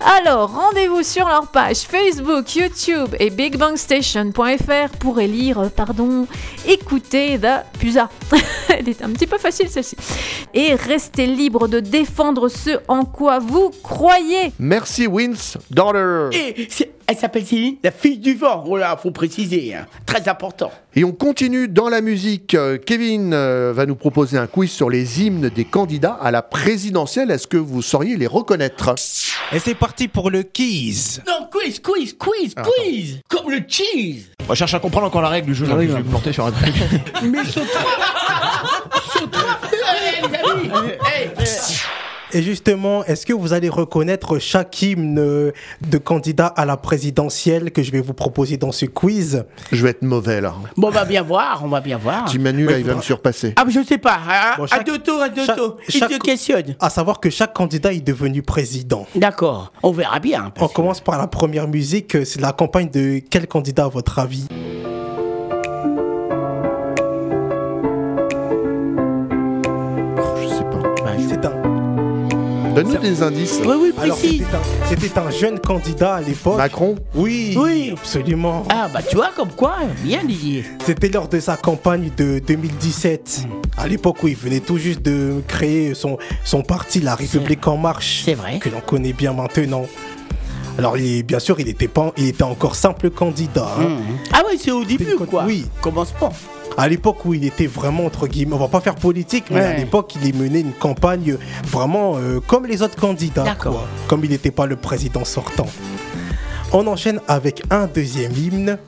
[0.00, 6.26] Alors rendez-vous sur leur page Facebook, YouTube et BigBangStation.fr pour élire, pardon,
[6.66, 8.08] écouter The Pusa.
[8.78, 9.96] Elle est un petit peu facile celle-ci.
[10.54, 14.52] Et restez libre de défendre ce en quoi vous croyez.
[14.58, 16.28] Merci Wins, daughter.
[16.36, 16.68] Et
[17.06, 18.64] elle s'appelle Céline, la fille du vent.
[18.66, 19.86] Oh là, faut préciser, hein.
[20.04, 20.72] très important.
[20.94, 22.54] Et on continue dans la musique.
[22.54, 26.42] Euh, Kevin euh, va nous proposer un quiz sur les hymnes des candidats à la
[26.42, 27.30] présidentielle.
[27.30, 28.94] Est-ce que vous sauriez les reconnaître?
[29.52, 31.22] Et c'est parti pour le quiz.
[31.26, 34.26] Non, quiz, quiz, quiz, Ah, quiz, comme le cheese.
[34.48, 35.66] On cherche à comprendre encore la règle du jeu.
[35.66, 36.74] là, je vais me planter sur un truc.
[37.22, 37.66] Mais saute
[40.02, 40.70] les amis.
[41.04, 41.30] Hey,
[42.36, 47.70] Et justement, est-ce que vous allez reconnaître chaque hymne euh, de candidat à la présidentielle
[47.70, 49.46] que je vais vous proposer dans ce quiz?
[49.72, 50.52] Je vais être mauvais là.
[50.76, 52.26] Bon, on va bien voir, on va bien voir.
[52.26, 53.54] Petit Manu, là, il va me surpasser.
[53.56, 54.18] Ah, mais je sais pas.
[54.28, 54.54] hein.
[54.58, 55.78] Bon, à deux tours, à deux chaque- tours.
[55.88, 56.76] Il chaque- te questionne.
[56.78, 59.06] À savoir que chaque candidat est devenu président.
[59.14, 60.52] D'accord, on verra bien.
[60.60, 62.18] On commence par la première musique.
[62.26, 64.46] C'est la campagne de quel candidat à votre avis?
[70.42, 70.82] Je sais pas.
[71.28, 71.55] C'est un.
[72.76, 73.60] Donne-nous des indices.
[73.64, 74.42] Oui, oui, précis.
[74.86, 76.58] c'était un, jeune candidat à l'époque.
[76.58, 77.94] Macron Oui, Oui.
[77.96, 78.64] absolument.
[78.68, 80.62] Ah, bah tu vois, comme quoi, bien Didier.
[80.84, 83.46] C'était lors de sa campagne de 2017.
[83.78, 87.78] À l'époque où il venait tout juste de créer son, son parti, La République En
[87.78, 88.22] Marche.
[88.26, 88.58] C'est vrai.
[88.58, 89.86] Que l'on connaît bien maintenant.
[90.78, 93.70] Alors, il bien sûr, il était, pas, il était encore simple candidat.
[93.80, 93.84] hein.
[93.88, 93.98] Mhm.
[94.34, 95.44] Ah oui, c'est au début, quoi.
[95.46, 95.64] oui.
[95.80, 96.30] Commence pas.
[96.78, 99.76] À l'époque où il était vraiment, entre guillemets, on va pas faire politique, mais à
[99.76, 103.56] l'époque, il est mené une campagne vraiment euh, comme les autres candidats.
[103.58, 103.86] Quoi.
[104.08, 105.66] Comme il n'était pas le président sortant.
[106.72, 108.78] On enchaîne avec un deuxième hymne.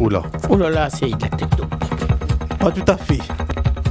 [0.00, 0.22] Oula.
[0.48, 1.64] Oh là là, c'est de la tête d'eau.
[2.58, 3.18] Pas tout à fait.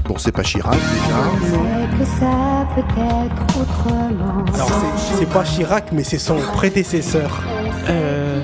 [0.07, 1.97] Bon, c'est pas Chirac déjà.
[1.97, 4.45] que ça peut être autrement.
[4.53, 7.41] Alors, c'est- c'est pas Chirac, mais c'est son prédécesseur.
[7.89, 8.39] Euh,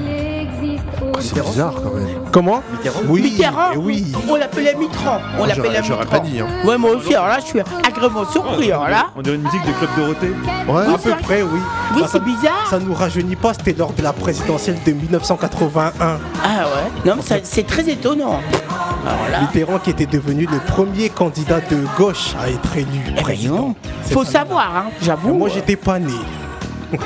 [1.21, 2.07] C'est bizarre quand même.
[2.31, 2.61] Comment
[3.07, 4.11] Oui, Mitterrand eh oui.
[4.29, 5.19] On l'appelait Mitterrand.
[5.39, 6.05] On Ah, l'appelait j'aurais Mitterrand.
[6.05, 6.47] pas dit, hein.
[6.63, 7.15] Ouais, moi aussi.
[7.15, 8.71] Alors là, je suis agréablement surpris.
[8.71, 10.31] Alors là, On dirait une musique de Club Dorothée.
[10.67, 10.93] Ouais.
[10.93, 11.59] À peu près, oui.
[11.95, 12.67] oui, Bah, c'est bizarre.
[12.69, 16.19] ça nous rajeunit pas, c'était lors de la présidentielle de 1981.
[16.43, 16.91] Ah ouais.
[17.09, 18.39] Non, mais ça- c'est très étonnant.
[19.07, 23.11] Alors là, Mitterrand qui était devenu le premier candidat de gauche à être élu eh
[23.11, 23.75] ben, président.
[24.03, 24.85] faut savoir, hein.
[25.01, 25.33] J'avoue.
[25.33, 26.13] Moi, j'étais pas né.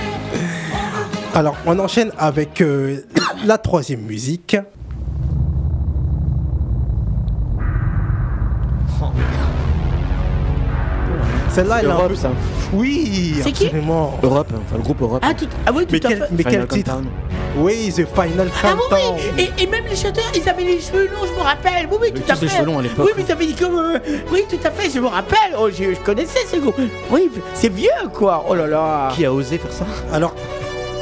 [1.36, 2.98] Alors, on enchaîne avec euh,
[3.46, 4.56] la troisième musique.
[11.50, 12.16] Celle-là, elle est un Europe, peu...
[12.16, 12.32] ça.
[12.74, 14.18] Oui, C'est qui absolument.
[14.24, 15.24] Europe, enfin le groupe Europe.
[15.24, 15.48] Ah, tout...
[15.68, 16.26] ah oui, tout Mais à quel, fait.
[16.32, 17.12] mais quel Final titre Countdown.
[17.58, 19.16] Oui, The Final Ah oui, Countdown.
[19.38, 19.50] oui.
[19.60, 21.88] Et, et même les chanteurs, ils avaient les cheveux longs, je me rappelle.
[21.92, 22.56] Oui, oui, tout à tous les fait.
[22.58, 23.06] cheveux longs à l'époque.
[23.06, 23.76] Oui, mais ils avaient dit comme.
[23.76, 24.00] euh,
[24.32, 25.54] Oui, tout à fait, je me rappelle.
[25.60, 26.80] Oh, je, je connaissais ce groupe.
[27.12, 28.44] Oui, c'est vieux, quoi.
[28.50, 29.10] Oh là là.
[29.16, 29.86] Qui a osé faire ça?
[30.12, 30.34] Alors,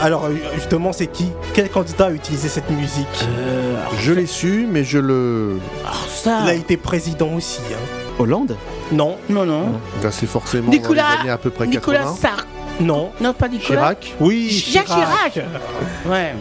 [0.01, 4.67] alors euh, justement, c'est qui Quel candidat a utilisé cette musique Euh, Je l'ai su,
[4.69, 5.59] mais je le.
[5.85, 6.39] alors ça.
[6.43, 7.59] Il a été président aussi.
[7.71, 7.77] hein.
[8.19, 8.55] Hollande
[8.91, 9.63] Non, Non, non.
[10.03, 11.03] Là, c'est forcément dans Nicolas.
[11.15, 12.15] les années à peu près Nicolas 80.
[12.21, 12.47] Sark.
[12.79, 13.11] non.
[13.21, 13.79] Non, pas Nicolas.
[13.95, 14.15] Chirac.
[14.19, 15.39] Oui, Jacques Chirac.
[16.07, 16.33] Ouais.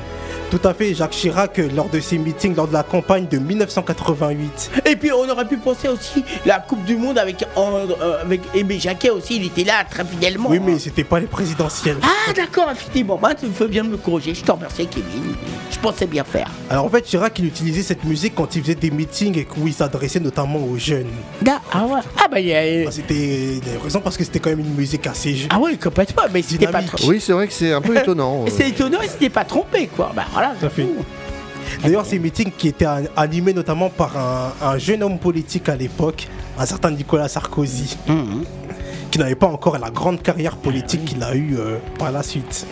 [0.51, 3.39] Tout à fait, Jacques Chirac, euh, lors de ses meetings, lors de la campagne de
[3.39, 4.71] 1988.
[4.87, 8.79] Et puis on aurait pu penser aussi la Coupe du Monde avec, euh, avec Aimé
[8.81, 10.49] Jacquet aussi, il était là très fidèlement.
[10.51, 11.99] Oui, mais c'était pas les présidentielles.
[12.03, 13.17] Ah d'accord, effectivement.
[13.17, 14.35] Bah, tu fais bien me corriger.
[14.35, 15.35] Je t'en remercie, Kevin.
[15.71, 16.49] Je pensais bien faire.
[16.69, 19.69] Alors en fait, Chirac, il utilisait cette musique quand il faisait des meetings et où
[19.69, 21.07] il s'adressait notamment aux jeunes.
[21.43, 22.01] Da- Ah ouais.
[22.19, 24.59] Ah bah il y a- Ah, C'était il avait raison parce que c'était quand même
[24.61, 25.49] une musique assez jeune.
[25.53, 26.25] Ah oui, complètement.
[26.33, 27.09] Mais c'était pas trop.
[27.09, 28.45] Oui, c'est vrai que c'est un peu étonnant.
[28.47, 28.51] euh.
[28.55, 30.11] C'est étonnant, il s'était pas trompé quoi.
[30.15, 30.55] Bah voilà.
[30.59, 30.87] Tout à fait.
[31.83, 35.77] D'ailleurs, ces meetings qui étaient an- animés notamment par un, un jeune homme politique à
[35.77, 36.29] l'époque,
[36.59, 38.45] un certain Nicolas Sarkozy, Mhm.
[39.11, 42.67] qui n'avait pas encore la grande carrière politique qu'il a eue euh, par la suite.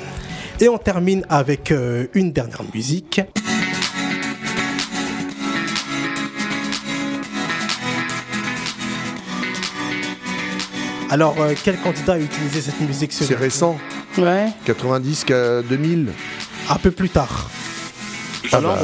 [0.60, 3.20] Et on termine avec euh, une dernière musique.
[11.10, 13.78] Alors, euh, quel candidat a utilisé cette musique C'est récent.
[14.18, 14.48] Ouais.
[14.66, 16.08] 90 qu'à 2000.
[16.70, 17.48] Un peu plus tard.
[18.52, 18.78] Ah bah,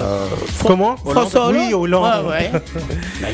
[0.66, 2.26] Comment François Oui, Hollande Hollande.
[2.26, 2.62] Ouais, ouais.
[3.22, 3.28] Bah.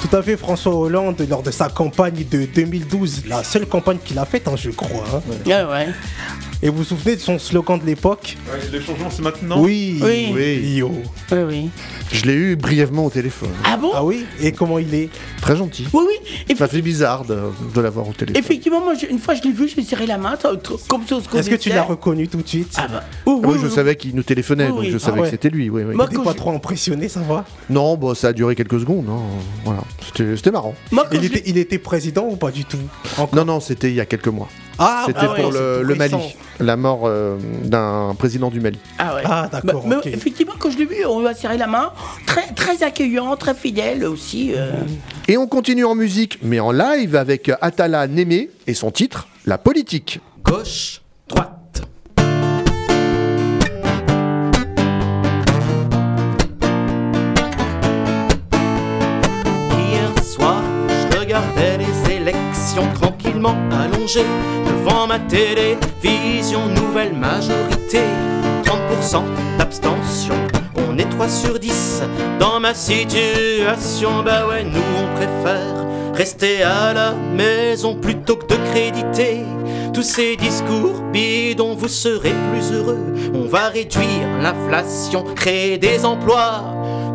[0.00, 4.18] Tout à fait, François Hollande, lors de sa campagne de 2012, la seule campagne qu'il
[4.18, 5.04] a faite, hein, je crois.
[5.14, 5.20] hein.
[5.46, 5.88] Ouais, ouais.
[6.64, 8.36] Et vous vous souvenez de son slogan de l'époque?
[8.72, 9.60] Le changement, c'est maintenant?
[9.60, 10.30] Oui, Oui.
[10.32, 10.74] Oui.
[10.76, 10.92] Yo.
[11.32, 11.70] Oui, oui.
[12.12, 13.48] Je l'ai eu brièvement au téléphone.
[13.64, 13.90] Ah bon?
[13.92, 14.24] Ah oui?
[14.40, 15.08] Et comment il est?
[15.40, 15.88] Très gentil.
[15.92, 16.54] Oui, oui.
[16.56, 17.36] Ça fait bizarre de,
[17.74, 18.40] de l'avoir au téléphone.
[18.40, 20.36] Effectivement, moi, je- une fois, je l'ai vu, je lui ai serré la main,
[20.86, 22.72] comme ça, Est-ce que tu l'as reconnu tout de suite?
[22.76, 23.72] Ah bah, oui, Ah oui, oui, je oui.
[23.74, 24.90] savais qu'il nous téléphonait, Oui, donc oui.
[24.92, 25.26] je savais Ah ouais.
[25.26, 25.68] que c'était lui.
[25.68, 25.96] Oui, oui.
[25.96, 27.44] Moi, T'es quand pas je- trop impressionné, ça va?
[27.70, 29.06] Non, bon, ça a duré quelques secondes.
[29.10, 29.18] hein.
[29.64, 30.74] Voilà, c'était c'était marrant.
[30.92, 32.78] Moi, il était, il était président ou pas du tout?
[33.18, 34.48] Encore Non, non, c'était il y a quelques mois.
[34.78, 36.14] Ah, C'était ah ouais, pour le, Mali,
[36.58, 38.78] la mort euh, d'un président du Mali.
[38.98, 39.22] Ah ouais.
[39.24, 41.92] Ah, d'accord, Bah, effectivement, quand je l'ai vu, on lui a serré la main.
[42.26, 44.52] Très, très accueillant, très fidèle aussi.
[44.56, 44.72] euh.
[45.28, 49.58] Et on continue en musique, mais en live avec Atala Némé et son titre, La
[49.58, 50.20] politique.
[50.44, 51.82] Gauche, droite.
[59.78, 62.88] Hier soir, je regardais les élections
[63.50, 64.24] allongé
[64.66, 66.66] devant ma télévision.
[66.68, 68.02] Nouvelle majorité,
[68.64, 69.22] 30%
[69.58, 70.34] d'abstention.
[70.76, 72.02] On est 3 sur 10
[72.38, 74.22] dans ma situation.
[74.24, 79.44] Bah ouais, nous on préfère rester à la maison plutôt que de créditer
[79.92, 81.74] tous ces discours bidons.
[81.74, 83.14] Vous serez plus heureux.
[83.34, 86.64] On va réduire l'inflation, créer des emplois,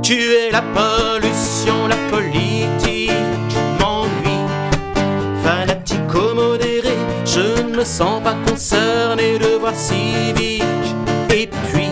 [0.02, 3.12] tuer la pollution, la politique.
[7.78, 10.64] Me sens pas concerné de voir civique.
[11.30, 11.92] Et puis,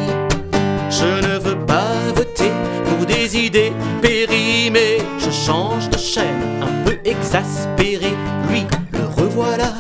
[0.89, 2.51] je ne veux pas voter
[2.85, 3.71] pour des idées
[4.01, 5.03] périmées.
[5.19, 8.13] Je change de chaîne, un peu exaspéré.
[8.49, 9.73] Lui, le revoilà,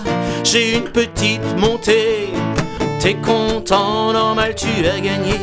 [0.43, 2.29] j'ai une petite montée.
[2.99, 5.39] T'es content, normal, tu as gagné.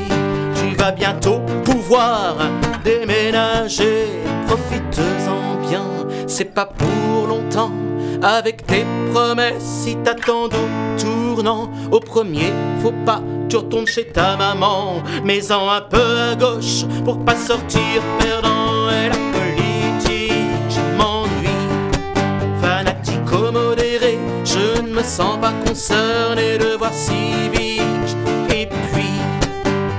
[0.55, 2.37] Tu vas bientôt pouvoir
[2.85, 4.07] déménager.
[4.47, 5.87] Profites-en bien,
[6.29, 7.82] c'est pas pour longtemps.
[8.23, 14.37] Avec tes promesses, si t'attends au tournant, au premier, faut pas, tu retournes chez ta
[14.37, 15.03] maman.
[15.25, 15.99] Mais en un peu
[16.31, 18.89] à gauche, pour pas sortir perdant.
[18.91, 21.49] Et la politique, je m'ennuie
[22.61, 27.83] fanatico-modéré, je ne me sens pas concerné de voir civique.
[28.51, 29.19] Et puis,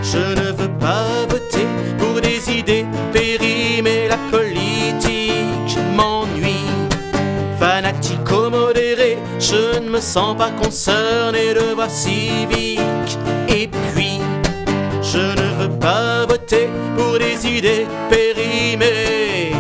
[0.02, 1.68] je ne veux pas voter
[1.98, 4.08] pour des idées périmées.
[4.08, 4.43] La politique
[9.44, 13.18] je ne me sens pas concerné de voir civique.
[13.50, 14.20] Et puis,
[15.02, 19.52] je ne veux pas voter pour des idées périmées.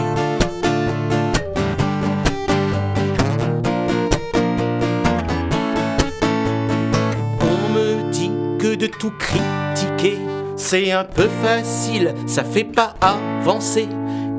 [7.42, 10.18] On me dit que de tout critiquer,
[10.56, 13.90] c'est un peu facile, ça fait pas avancer.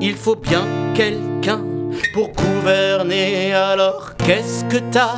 [0.01, 0.65] Il faut bien
[0.95, 1.61] quelqu'un
[2.13, 3.53] pour gouverner.
[3.53, 5.17] Alors qu'est-ce que t'as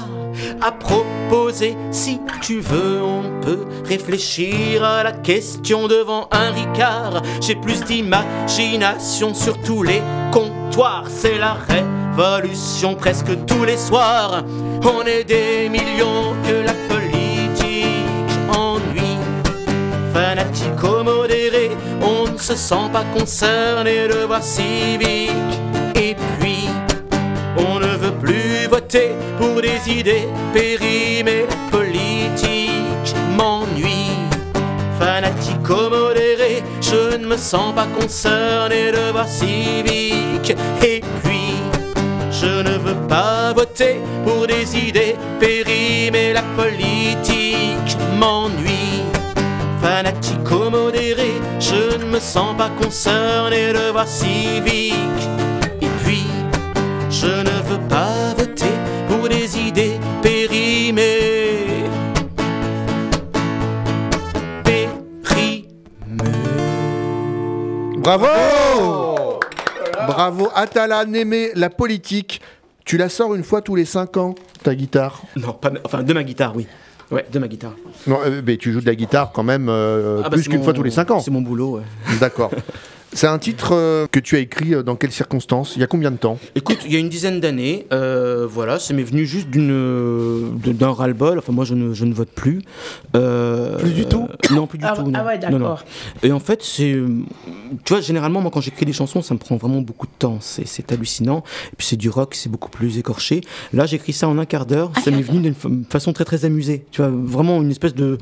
[0.61, 7.21] à proposer Si tu veux, on peut réfléchir à la question devant un Ricard.
[7.41, 11.05] J'ai plus d'imagination sur tous les comptoirs.
[11.07, 14.43] C'est la révolution presque tous les soirs.
[14.83, 17.87] On est des millions que la politique
[18.49, 19.17] ennuie
[20.17, 21.71] fanatico-modéré,
[22.01, 25.31] on ne se sent pas concerné de voir civique.
[25.95, 26.67] Et puis,
[27.57, 28.06] on ne veut
[28.67, 31.45] voter pour des idées périmées.
[31.49, 34.11] La politique m'ennuie.
[34.99, 40.55] Fanatico-modéré, je ne me sens pas concerné de voir civique.
[40.83, 41.55] Et puis,
[42.31, 46.33] je ne veux pas voter pour des idées périmées.
[46.33, 49.03] La politique m'ennuie
[49.87, 55.23] fanatico-modéré, je ne me sens pas concerné de voir civique.
[55.81, 56.25] Et puis,
[57.09, 57.56] je ne
[68.07, 69.39] Bravo
[70.07, 72.39] Bravo Atala Némé, la politique.
[72.85, 74.33] Tu la sors une fois tous les 5 ans,
[74.63, 76.67] ta guitare Non, pas, enfin de ma guitare, oui.
[77.11, 77.73] Ouais, de ma guitare.
[78.07, 80.59] Non, euh, mais tu joues de la guitare quand même euh, Ah bah, plus qu'une
[80.59, 81.19] mon- fois tous les 5 ans.
[81.19, 82.17] C'est mon boulot, ouais.
[82.21, 82.51] D'accord.
[83.13, 85.73] C'est un titre euh, que tu as écrit euh, dans quelles circonstances?
[85.75, 86.37] Il y a combien de temps?
[86.55, 90.91] Écoute, il y a une dizaine d'années, euh, voilà, ça m'est venu juste d'une, d'un
[90.91, 91.39] ras-le-bol.
[91.39, 92.61] Enfin, moi, je ne, je ne vote plus.
[93.13, 94.27] plus du tout?
[94.51, 95.03] Non, plus du Ah, tout.
[95.13, 95.25] ah non.
[95.25, 95.59] ouais, Non, non.
[95.59, 95.85] d'accord.
[96.21, 96.95] Et en fait, c'est,
[97.85, 100.37] tu vois, généralement, moi, quand j'écris des chansons, ça me prend vraiment beaucoup de temps.
[100.41, 101.43] C'est, c'est hallucinant.
[101.71, 103.41] Et puis, c'est du rock, c'est beaucoup plus écorché.
[103.73, 104.91] Là, j'écris ça en un quart d'heure.
[105.03, 106.85] Ça m'est venu d'une fa- façon très, très amusée.
[106.91, 108.17] Tu vois, vraiment une espèce de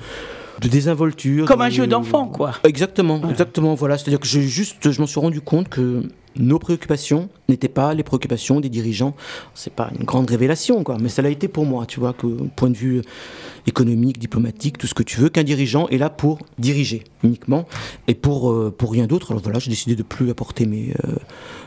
[0.61, 1.45] de désinvolture.
[1.45, 2.53] Comme un jeu d'enfant, quoi.
[2.63, 3.75] Exactement, exactement.
[3.75, 6.03] Voilà, c'est-à-dire que j'ai juste, je m'en suis rendu compte que
[6.37, 9.15] nos préoccupations n'étaient pas les préoccupations des dirigeants.
[9.53, 11.85] C'est pas une grande révélation, quoi, mais ça l'a été pour moi.
[11.85, 13.01] Tu vois que, point de vue
[13.67, 17.65] économique, diplomatique, tout ce que tu veux, qu'un dirigeant est là pour diriger uniquement
[18.07, 19.31] et pour euh, pour rien d'autre.
[19.31, 21.15] Alors voilà, j'ai décidé de plus apporter mes euh,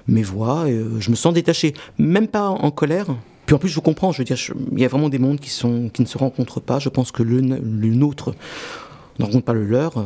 [0.07, 0.68] mes voix.
[0.68, 3.07] Et, euh, je me sens détaché, même pas en colère.
[3.49, 4.12] Puis en plus, je vous comprends.
[4.12, 4.36] Je veux dire,
[4.72, 6.78] il y a vraiment des mondes qui ne se rencontrent pas.
[6.80, 8.34] Je pense que le, nôtre
[9.18, 9.96] ne rencontre pas le leur.
[9.96, 10.05] euh,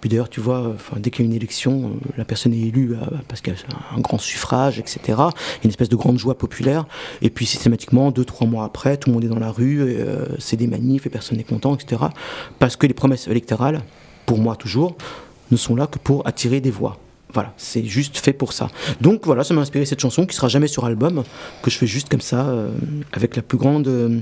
[0.00, 2.94] Puis d'ailleurs, tu vois, dès qu'il y a une élection, euh, la personne est élue
[2.94, 4.98] euh, parce qu'il y a un grand suffrage, etc.
[5.06, 5.24] Il y a
[5.62, 6.84] une espèce de grande joie populaire.
[7.22, 9.96] Et puis systématiquement, deux, trois mois après, tout le monde est dans la rue,
[10.40, 12.02] c'est des manifs et personne n'est content, etc.
[12.58, 13.82] Parce que les promesses électorales,
[14.26, 14.96] pour moi toujours,
[15.52, 16.98] ne sont là que pour attirer des voix.
[17.32, 18.68] Voilà, c'est juste fait pour ça.
[19.00, 21.22] Donc voilà, ça m'a inspiré cette chanson qui sera jamais sur album,
[21.62, 22.70] que je fais juste comme ça, euh,
[23.12, 24.18] avec la plus grande euh,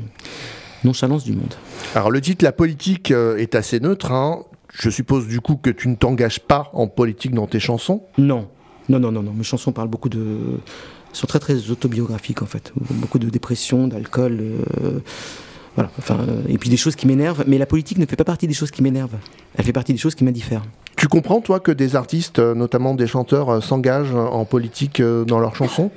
[0.84, 1.54] nonchalance du monde.
[1.94, 4.12] Alors le titre La politique euh, est assez neutre.
[4.12, 4.42] hein.
[4.72, 8.02] Je suppose du coup que tu ne t'engages pas en politique dans tes chansons?
[8.18, 8.48] Non,
[8.88, 9.32] non, non, non, non.
[9.32, 10.36] Mes chansons parlent beaucoup de.
[11.14, 12.72] sont très très autobiographiques en fait.
[12.76, 14.38] Beaucoup de dépression, d'alcool.
[14.40, 15.00] euh,
[15.74, 15.90] Voilà.
[15.98, 17.44] Enfin, euh, et puis des choses qui m'énervent.
[17.46, 19.16] Mais la politique ne fait pas partie des choses qui m'énervent.
[19.56, 20.64] Elle fait partie des choses qui m'indiffèrent.
[20.98, 25.24] Tu comprends toi que des artistes, euh, notamment des chanteurs, euh, s'engagent en politique euh,
[25.24, 25.92] dans leurs chansons?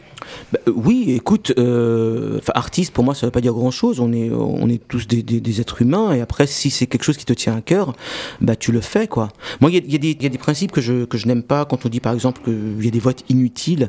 [0.51, 3.99] Bah, euh, oui, écoute, euh, artiste pour moi ça veut pas dire grand chose.
[3.99, 7.25] On est, on est tous des, êtres humains et après si c'est quelque chose qui
[7.25, 7.93] te tient à cœur,
[8.39, 9.29] bah tu le fais quoi.
[9.59, 11.99] Moi il y a, des- principes que je, que je n'aime pas quand on dit
[11.99, 13.87] par exemple qu'il y a des votes inutiles.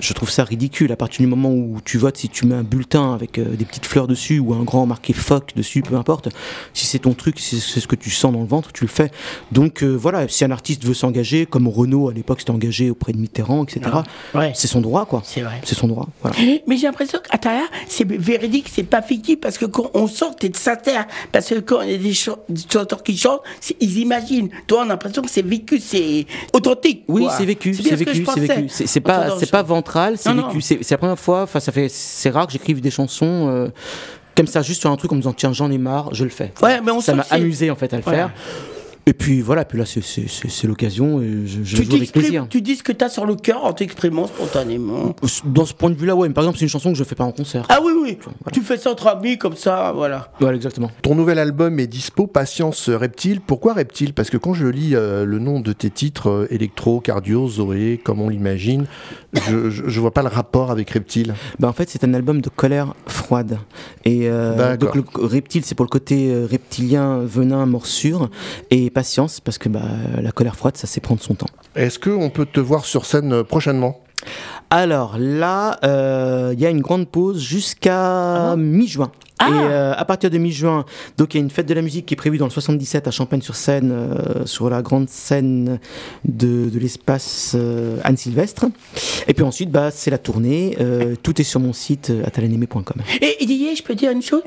[0.00, 0.92] Je trouve ça ridicule.
[0.92, 3.64] À partir du moment où tu votes, si tu mets un bulletin avec euh, des
[3.64, 6.28] petites fleurs dessus ou un grand marqué fuck dessus, peu importe.
[6.74, 8.90] Si c'est ton truc, si c'est ce que tu sens dans le ventre, tu le
[8.90, 9.10] fais.
[9.52, 13.18] Donc euh, voilà, un artiste veut s'engager, comme Renault à l'époque s'était engagé auprès de
[13.18, 13.80] Mitterrand, etc.
[14.54, 15.22] C'est son droit quoi.
[15.24, 15.60] C'est vrai.
[15.64, 16.08] C'est son droit.
[16.22, 16.36] Voilà.
[16.66, 20.50] Mais j'ai l'impression qu'Atala, c'est véridique, c'est pas fictif, parce que quand on sort, t'es
[20.54, 21.06] sincère.
[21.32, 23.42] Parce que quand il y a des, ch- des chanteurs qui chantent,
[23.80, 24.48] ils imaginent.
[24.66, 27.04] Toi, on a l'impression que c'est vécu, c'est authentique.
[27.08, 28.68] Oui, c'est vécu, c'est vécu, c'est vécu.
[28.68, 30.60] C'est pas, c'est pas ventral, c'est vécu.
[30.60, 31.42] C'est la première fois.
[31.42, 33.68] Enfin, ça fait, c'est rare que j'écrive des chansons euh,
[34.34, 36.30] comme ça, juste sur un truc en me disant tiens, j'en ai marre, je le
[36.30, 36.52] fais.
[36.62, 38.30] Ouais, mais on ça m'a amusé en fait à le faire.
[39.08, 42.46] Et puis voilà, puis là c'est- l'occasion et je, je Tu joue avec t'exprimes, plaisir.
[42.50, 45.16] tu dis ce que t'as sur le cœur en t'exprimant spontanément.
[45.46, 46.28] Dans ce point de vue-là, ouais.
[46.28, 47.64] mais Par exemple, c'est une chanson que je fais pas en concert.
[47.70, 48.18] Ah oui, oui.
[48.52, 50.30] Tu fais ça entre amis comme ça, voilà.
[50.40, 50.90] Voilà, exactement.
[51.00, 53.40] Ton nouvel album est dispo, Patience Reptile.
[53.40, 54.12] Pourquoi Reptile?
[54.12, 57.98] Parce que quand je lis euh, le nom de tes titres, euh, Electro, Cardio, Zoé,
[58.04, 58.84] comme on l'imagine,
[59.32, 61.34] je, je, je vois pas le rapport avec Reptile.
[61.58, 63.58] Bah en fait, c'est un album de colère froide.
[64.04, 64.92] Et euh, D'accord.
[64.94, 68.28] donc le reptile, c'est pour le côté euh, reptilien, venin, morsure,
[68.70, 69.82] et patience, parce que bah,
[70.20, 71.46] la colère froide, ça c'est prendre son temps.
[71.76, 74.00] Est-ce qu'on peut te voir sur scène euh, prochainement?
[74.70, 79.12] Alors là, euh, il y a une grande pause jusqu'à mi-juin.
[79.40, 80.84] Et euh, à partir de mi-juin,
[81.16, 83.06] donc il y a une fête de la musique qui est prévue dans le 77
[83.06, 85.78] à Champagne-sur-Seine, euh, sur la grande scène
[86.24, 88.66] de, de l'espace euh, Anne-Sylvestre.
[89.28, 90.76] Et puis ensuite, bah, c'est la tournée.
[91.22, 92.82] Tout est sur mon site atalanémé.com.
[93.20, 94.42] Et Didier, je peux dire une chose,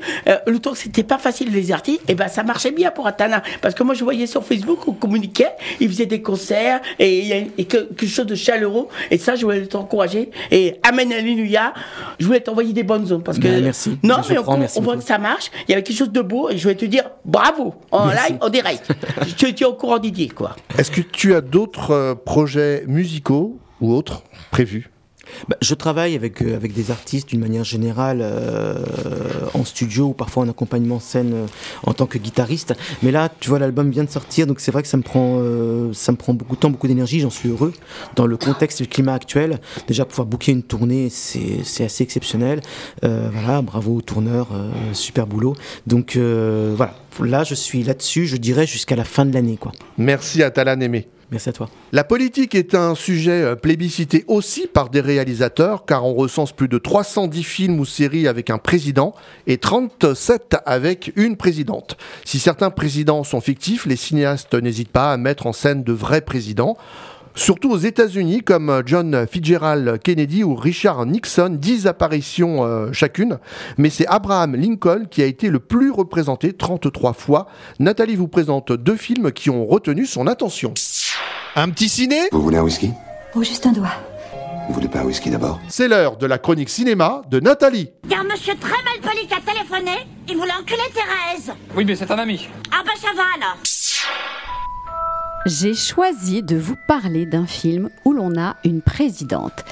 [0.46, 3.42] le temps que c'était pas facile les artistes, et ben ça marchait bien pour Atana,
[3.60, 7.26] parce que moi je voyais sur Facebook, on communiquait, il faisait des concerts, et il
[7.26, 11.12] y a et que- quelque chose de chaleureux, et ça je voulais t'encourager, et Amen
[11.12, 11.72] Alléluia,
[12.18, 13.44] je voulais t'envoyer des bonnes zones, parce que...
[13.44, 13.98] Ben, merci.
[14.02, 16.20] Non, Je mais on, merci voit que ça marche, il y avait quelque chose de
[16.22, 18.32] beau, et je vais te dire bravo, en Merci.
[18.32, 18.92] live, en direct.
[19.36, 20.56] tu, tu es au courant Didier, quoi.
[20.78, 24.90] Est-ce que tu as d'autres euh, projets musicaux ou autres prévus?
[25.48, 28.76] Bah, je travaille avec, euh, avec des artistes d'une manière générale euh,
[29.54, 31.46] en studio ou parfois en accompagnement scène euh,
[31.84, 32.74] en tant que guitariste.
[33.02, 35.40] Mais là, tu vois, l'album vient de sortir, donc c'est vrai que ça me prend,
[35.92, 37.20] ça me prend beaucoup de temps, beaucoup d'énergie.
[37.20, 37.72] J'en suis heureux.
[38.16, 42.60] Dans le contexte et le climat actuel, déjà pouvoir booker une tournée, c'est assez exceptionnel.
[43.02, 44.48] Voilà, bravo aux tourneurs,
[44.92, 45.54] super boulot.
[45.86, 49.58] Donc voilà, là, je suis là-dessus, je dirais jusqu'à la fin de l'année.
[49.98, 51.08] Merci à Talan Aimé.
[51.32, 51.70] Merci à toi.
[51.92, 56.68] La politique est un sujet euh, plébiscité aussi par des réalisateurs, car on recense plus
[56.68, 59.14] de 310 films ou séries avec un président
[59.46, 61.96] et 37 avec une présidente.
[62.26, 66.20] Si certains présidents sont fictifs, les cinéastes n'hésitent pas à mettre en scène de vrais
[66.20, 66.76] présidents.
[67.34, 73.38] Surtout aux États-Unis, comme John Fitzgerald Kennedy ou Richard Nixon, 10 apparitions euh, chacune.
[73.78, 77.46] Mais c'est Abraham Lincoln qui a été le plus représenté, 33 fois.
[77.78, 80.74] Nathalie vous présente deux films qui ont retenu son attention.
[81.56, 82.28] Un petit ciné?
[82.32, 82.90] Vous voulez un whisky?
[83.34, 83.92] Oh, juste un doigt.
[84.68, 85.60] Vous voulez pas un whisky d'abord?
[85.68, 87.90] C'est l'heure de la chronique cinéma de Nathalie.
[88.08, 91.52] Car monsieur très mal poli qui a téléphoné, il voulait enculer Thérèse.
[91.74, 92.48] Oui, mais c'est un ami.
[92.70, 93.56] Ah bah ça va alors.
[95.44, 99.64] J'ai choisi de vous parler d'un film où l'on a une présidente.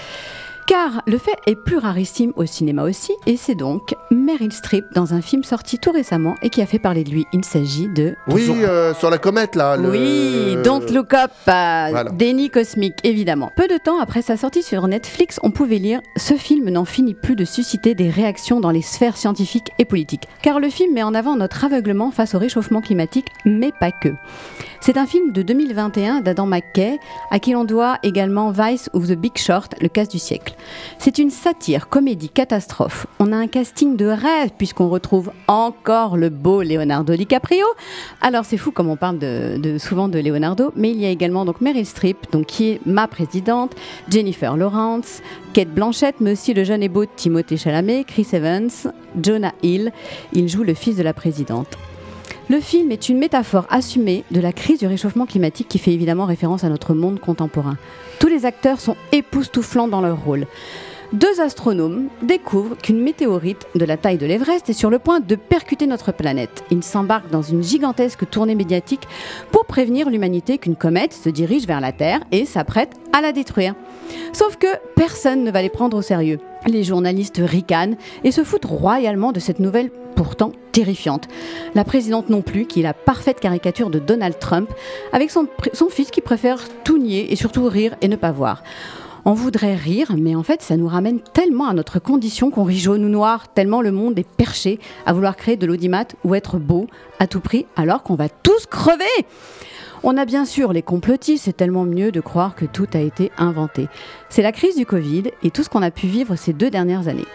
[0.66, 5.14] Car le fait est plus rarissime au cinéma aussi, et c'est donc Meryl Streep dans
[5.14, 7.26] un film sorti tout récemment et qui a fait parler de lui.
[7.32, 8.14] Il s'agit de...
[8.28, 9.76] Oui, euh, sur la comète là.
[9.76, 12.11] le- Oui, Don't Look Up, euh, Voilà.
[12.12, 13.50] déni cosmique, évidemment.
[13.56, 17.14] Peu de temps après sa sortie sur Netflix, on pouvait lire Ce film n'en finit
[17.14, 20.28] plus de susciter des réactions dans les sphères scientifiques et politiques.
[20.42, 24.11] Car le film met en avant notre aveuglement face au réchauffement climatique, mais pas que.
[24.80, 26.98] C'est un film de 2021 d'Adam McKay,
[27.30, 30.49] à qui l'on doit également Vice ou The Big Short, le casse du siècle.
[30.98, 33.07] C'est une satire, comédie, catastrophe.
[33.18, 37.66] On a un casting de rêve puisqu'on retrouve encore le beau Leonardo DiCaprio.
[38.20, 39.18] Alors c'est fou comme on parle
[39.78, 43.09] souvent de Leonardo, mais il y a également donc Meryl Streep, donc qui est ma
[43.09, 43.74] présidente,
[44.09, 45.22] Jennifer Lawrence,
[45.53, 48.70] Kate Blanchett, mais aussi le jeune et beau Timothée Chalamet, Chris Evans,
[49.20, 49.92] Jonah Hill.
[50.32, 51.78] Il joue le fils de la présidente.
[52.51, 56.24] Le film est une métaphore assumée de la crise du réchauffement climatique qui fait évidemment
[56.24, 57.76] référence à notre monde contemporain.
[58.18, 60.48] Tous les acteurs sont époustouflants dans leur rôle.
[61.12, 65.34] Deux astronomes découvrent qu'une météorite de la taille de l'Everest est sur le point de
[65.34, 66.62] percuter notre planète.
[66.70, 69.08] Ils s'embarquent dans une gigantesque tournée médiatique
[69.50, 73.74] pour prévenir l'humanité qu'une comète se dirige vers la Terre et s'apprête à la détruire.
[74.32, 76.38] Sauf que personne ne va les prendre au sérieux.
[76.68, 81.26] Les journalistes ricanent et se foutent royalement de cette nouvelle pourtant terrifiante.
[81.74, 84.70] La présidente non plus, qui est la parfaite caricature de Donald Trump,
[85.12, 85.48] avec son,
[85.90, 88.62] fils qui préfère tout nier et surtout rire et ne pas voir.
[89.24, 92.78] On voudrait rire, mais en fait, ça nous ramène tellement à notre condition qu'on rit
[92.78, 96.58] jaune ou noir, tellement le monde est perché à vouloir créer de l'audimat ou être
[96.58, 96.86] beau
[97.18, 99.04] à tout prix, alors qu'on va tous crever.
[100.02, 103.30] On a bien sûr les complotistes, c'est tellement mieux de croire que tout a été
[103.36, 103.88] inventé.
[104.30, 107.08] C'est la crise du Covid et tout ce qu'on a pu vivre ces deux dernières
[107.08, 107.26] années.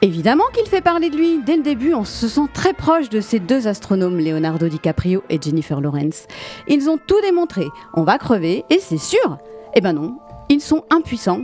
[0.00, 1.40] Évidemment qu'il fait parler de lui.
[1.44, 5.40] Dès le début, on se sent très proche de ces deux astronomes, Leonardo DiCaprio et
[5.40, 6.26] Jennifer Lawrence.
[6.66, 7.68] Ils ont tout démontré.
[7.94, 9.38] On va crever, et c'est sûr.
[9.74, 10.18] Eh ben non,
[10.52, 11.42] ils sont impuissants,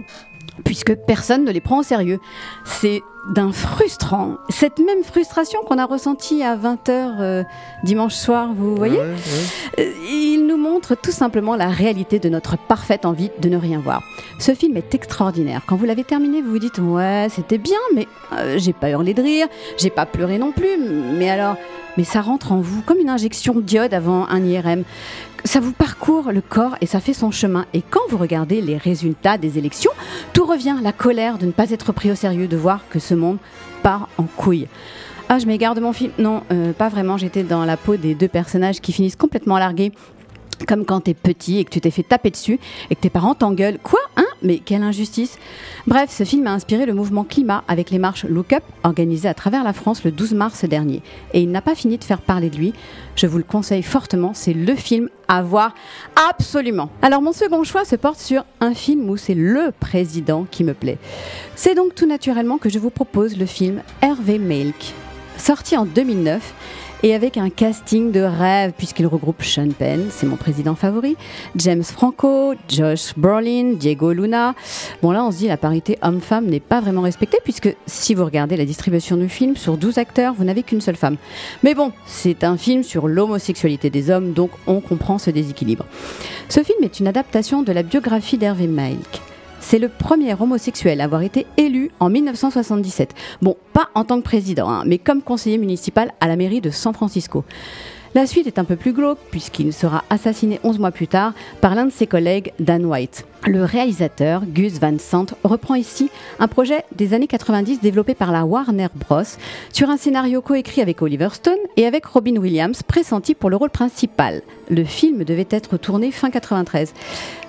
[0.65, 2.21] puisque personne ne les prend au sérieux.
[2.65, 4.37] C'est d'un frustrant.
[4.49, 7.45] Cette même frustration qu'on a ressentie à 20h
[7.85, 13.05] dimanche soir, vous voyez Euh, Il nous montre tout simplement la réalité de notre parfaite
[13.05, 14.03] envie de ne rien voir.
[14.39, 15.63] Ce film est extraordinaire.
[15.67, 19.15] Quand vous l'avez terminé, vous vous dites ouais, c'était bien, mais euh, j'ai pas hurlé
[19.15, 20.79] de rire, j'ai pas pleuré non plus.
[21.17, 21.57] Mais alors,
[21.97, 24.85] mais ça rentre en vous comme une injection d'iode avant un IRM.
[25.45, 27.65] Ça vous parcourt le corps et ça fait son chemin.
[27.73, 29.93] Et quand vous regardez les résultats des élections,
[30.33, 33.15] tout revient la colère de ne pas être pris au sérieux, de voir que ce
[33.19, 33.39] monde
[33.83, 34.67] part en couille.
[35.29, 36.13] Ah, je m'égare mon film.
[36.19, 37.19] Non, euh, pas vraiment.
[37.19, 39.93] J'étais dans la peau des deux personnages qui finissent complètement largués.
[40.67, 42.59] Comme quand t'es petit et que tu t'es fait taper dessus
[42.91, 43.79] et que tes parents t'engueulent.
[43.83, 44.25] Quoi Hein?
[44.43, 45.39] Mais quelle injustice
[45.87, 49.35] Bref, ce film a inspiré le mouvement climat avec les marches Look Up organisées à
[49.35, 51.03] travers la France le 12 mars dernier.
[51.33, 52.73] Et il n'a pas fini de faire parler de lui.
[53.17, 55.75] Je vous le conseille fortement, c'est le film à voir
[56.31, 56.91] absolument.
[57.03, 60.75] Alors mon second choix se porte sur un film où c'est le président qui me
[60.75, 60.99] plaît.
[61.57, 64.95] C'est donc tout naturellement que je vous propose le film Hervé Milk,
[65.37, 66.55] sorti en 2009
[67.03, 71.17] et avec un casting de rêve puisqu'il regroupe Sean Penn, c'est mon président favori,
[71.57, 74.55] James Franco, Josh Brolin, Diego Luna.
[75.03, 78.25] Bon là on se dit la parité homme-femme n'est pas vraiment respectée puisque si vous
[78.25, 81.17] regardez la distribution du film sur 12 acteurs, vous n'avez qu'une seule femme.
[81.63, 85.87] Mais bon, c'est un film sur l'homosexualité des hommes donc on comprend ce déséquilibre.
[86.49, 89.21] Ce film est une adaptation de la biographie d'Hervé Milk.
[89.71, 93.15] C'est le premier homosexuel à avoir été élu en 1977.
[93.43, 96.71] Bon, pas en tant que président, hein, mais comme conseiller municipal à la mairie de
[96.71, 97.45] San Francisco.
[98.15, 101.75] La suite est un peu plus glauque puisqu'il sera assassiné 11 mois plus tard par
[101.75, 103.27] l'un de ses collègues, Dan White.
[103.47, 108.45] Le réalisateur, Gus Van Sant, reprend ici un projet des années 90 développé par la
[108.45, 109.23] Warner Bros.
[109.73, 113.71] sur un scénario coécrit avec Oliver Stone et avec Robin Williams, pressenti pour le rôle
[113.71, 114.43] principal.
[114.71, 116.93] Le film devait être tourné fin 93.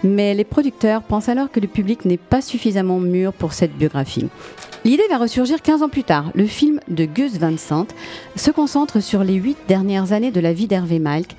[0.03, 4.27] Mais les producteurs pensent alors que le public n'est pas suffisamment mûr pour cette biographie.
[4.85, 6.31] L'idée va ressurgir 15 ans plus tard.
[6.35, 7.87] Le film de Gus Van Sant
[8.37, 11.35] se concentre sur les huit dernières années de la vie d'Hervé Malk,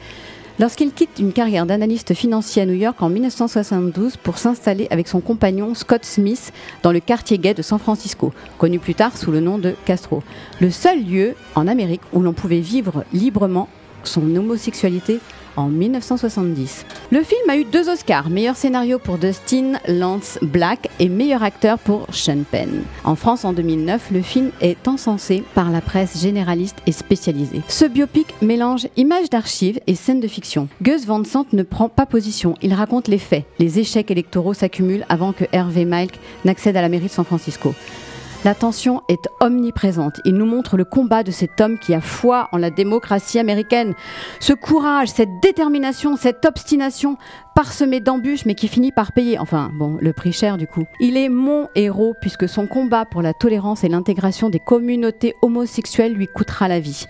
[0.59, 5.21] lorsqu'il quitte une carrière d'analyste financier à New York en 1972 pour s'installer avec son
[5.21, 9.41] compagnon Scott Smith dans le quartier gay de San Francisco, connu plus tard sous le
[9.41, 10.23] nom de Castro.
[10.61, 13.69] Le seul lieu en Amérique où l'on pouvait vivre librement
[14.05, 15.19] son homosexualité
[15.57, 16.87] en 1970.
[17.11, 21.79] Le film a eu deux Oscars, meilleur scénario pour Dustin Lance Black et meilleur acteur
[21.79, 22.83] pour Sean Penn.
[23.05, 27.63] En France en 2009, le film est encensé par la presse généraliste et spécialisée.
[27.69, 30.69] Ce biopic mélange images d'archives et scènes de fiction.
[30.83, 33.45] Gus Van Sant ne prend pas position, il raconte les faits.
[33.59, 37.75] Les échecs électoraux s'accumulent avant que Hervé Milk n'accède à la mairie de San Francisco.
[38.43, 40.21] La tension est omniprésente.
[40.25, 43.93] Il nous montre le combat de cet homme qui a foi en la démocratie américaine.
[44.41, 47.19] Ce courage, cette détermination, cette obstination
[47.55, 50.85] parsemée d'embûches mais qui finit par payer, enfin bon, le prix cher du coup.
[51.01, 56.15] Il est mon héros puisque son combat pour la tolérance et l'intégration des communautés homosexuelles
[56.15, 57.05] lui coûtera la vie.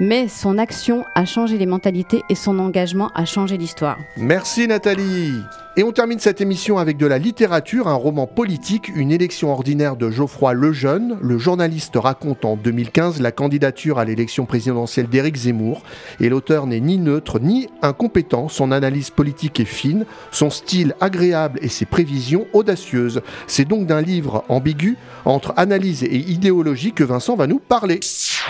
[0.00, 3.98] Mais son action a changé les mentalités et son engagement a changé l'histoire.
[4.18, 5.40] Merci Nathalie.
[5.76, 9.96] Et on termine cette émission avec de la littérature, un roman politique, une élection ordinaire
[9.96, 11.18] de Geoffroy Lejeune.
[11.20, 15.82] Le journaliste raconte en 2015 la candidature à l'élection présidentielle d'Éric Zemmour.
[16.20, 18.48] Et l'auteur n'est ni neutre ni incompétent.
[18.48, 23.20] Son analyse politique est fine, son style agréable et ses prévisions audacieuses.
[23.48, 27.98] C'est donc d'un livre ambigu entre analyse et idéologie que Vincent va nous parler.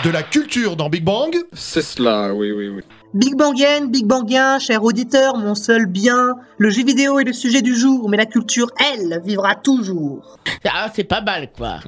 [0.03, 1.35] De la culture dans Big Bang?
[1.53, 2.83] C'est cela, oui, oui, oui.
[3.15, 6.35] Big Bangien, Big Bangien, cher auditeur, mon seul bien.
[6.57, 10.37] Le jeu vidéo est le sujet du jour, mais la culture, elle, vivra toujours.
[10.65, 11.79] Ah, c'est pas mal, quoi.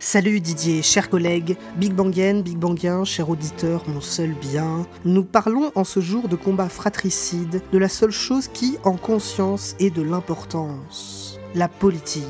[0.00, 4.84] Salut Didier, chers collègues, Big Bangien, Big Bangien, cher auditeur, mon seul bien.
[5.04, 9.76] Nous parlons en ce jour de combat fratricide, de la seule chose qui, en conscience,
[9.78, 11.38] est de l'importance.
[11.54, 12.24] La politique.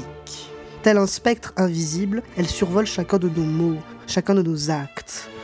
[0.83, 4.94] Tel un spectre invisible, elle survole chacun de nos mots, chacun de nos actes.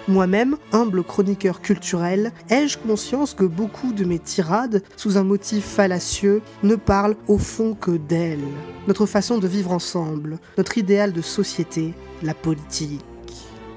[0.09, 6.43] Moi-même, humble chroniqueur culturel, ai-je conscience que beaucoup de mes tirades, sous un motif fallacieux,
[6.63, 8.41] ne parlent au fond que d'elle,
[8.89, 13.05] notre façon de vivre ensemble, notre idéal de société, la politique.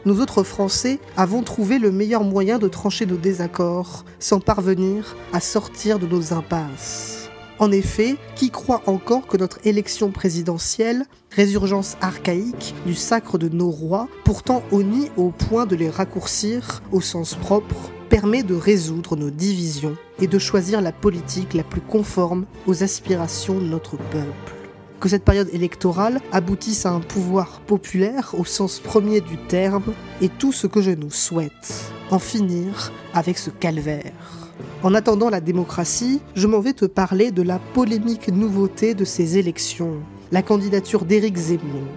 [0.06, 5.40] Nous autres Français avons trouvé le meilleur moyen de trancher nos désaccords sans parvenir à
[5.40, 7.23] sortir de nos impasses.
[7.64, 13.70] En effet, qui croit encore que notre élection présidentielle, résurgence archaïque du sacre de nos
[13.70, 19.30] rois, pourtant honnie au point de les raccourcir au sens propre, permet de résoudre nos
[19.30, 24.54] divisions et de choisir la politique la plus conforme aux aspirations de notre peuple
[25.00, 30.38] que cette période électorale aboutisse à un pouvoir populaire au sens premier du terme est
[30.38, 31.92] tout ce que je nous souhaite.
[32.10, 34.43] En finir avec ce calvaire.
[34.84, 39.38] En attendant la démocratie, je m'en vais te parler de la polémique nouveauté de ces
[39.38, 40.02] élections,
[40.34, 41.88] la candidature d'Éric Zemmour.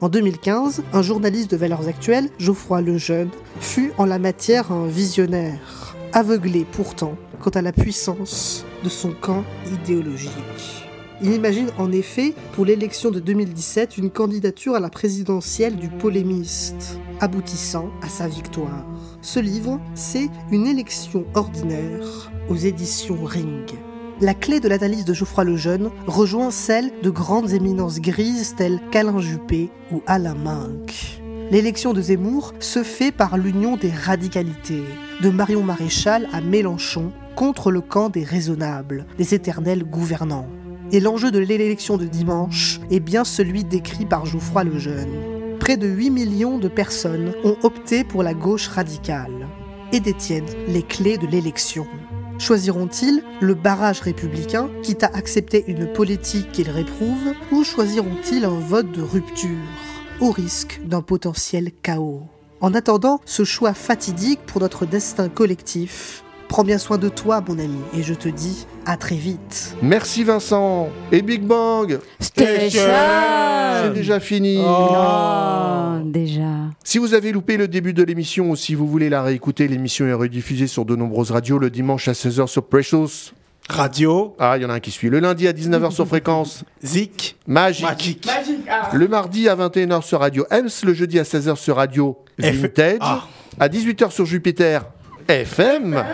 [0.00, 3.28] En 2015, un journaliste de Valeurs Actuelles, Geoffroy Lejeune,
[3.60, 9.44] fut en la matière un visionnaire, aveuglé pourtant quant à la puissance de son camp
[9.70, 10.86] idéologique.
[11.20, 16.98] Il imagine en effet pour l'élection de 2017 une candidature à la présidentielle du polémiste,
[17.20, 18.86] aboutissant à sa victoire.
[19.24, 23.70] Ce livre, c'est Une élection ordinaire aux éditions Ring.
[24.20, 29.20] La clé de l'analyse de Geoffroy Lejeune rejoint celle de grandes éminences grises telles qu'Alain
[29.20, 31.22] Juppé ou Alain Minck.
[31.50, 34.84] L'élection de Zemmour se fait par l'union des radicalités,
[35.22, 40.50] de Marion Maréchal à Mélenchon, contre le camp des raisonnables, des éternels gouvernants.
[40.92, 45.33] Et l'enjeu de l'élection de dimanche est bien celui décrit par Geoffroy Lejeune.
[45.64, 49.48] Près de 8 millions de personnes ont opté pour la gauche radicale
[49.92, 51.86] et détiennent les clés de l'élection.
[52.38, 58.92] Choisiront-ils le barrage républicain, quitte à accepter une politique qu'ils réprouvent, ou choisiront-ils un vote
[58.92, 59.48] de rupture,
[60.20, 62.24] au risque d'un potentiel chaos?
[62.60, 67.58] En attendant ce choix fatidique pour notre destin collectif, Prends bien soin de toi, mon
[67.58, 69.76] ami, et je te dis à très vite.
[69.82, 71.98] Merci Vincent et Big Bang.
[72.20, 72.80] Station
[73.82, 74.58] C'est déjà fini.
[74.60, 76.70] Oh, déjà.
[76.84, 80.06] Si vous avez loupé le début de l'émission ou si vous voulez la réécouter, l'émission
[80.06, 83.32] est rediffusée sur de nombreuses radios le dimanche à 16h sur Precious.
[83.68, 84.36] Radio.
[84.38, 85.08] Ah, il y en a un qui suit.
[85.08, 86.64] Le lundi à 19h sur fréquence.
[86.84, 87.36] Zik.
[87.46, 88.26] Magique.
[88.26, 88.68] Magique.
[88.92, 90.68] Le mardi à 21h sur Radio Ems.
[90.84, 92.98] Le jeudi à 16h sur Radio Vintage.
[93.00, 93.24] Ah.
[93.58, 94.84] À 18h sur Jupiter
[95.28, 96.04] FM.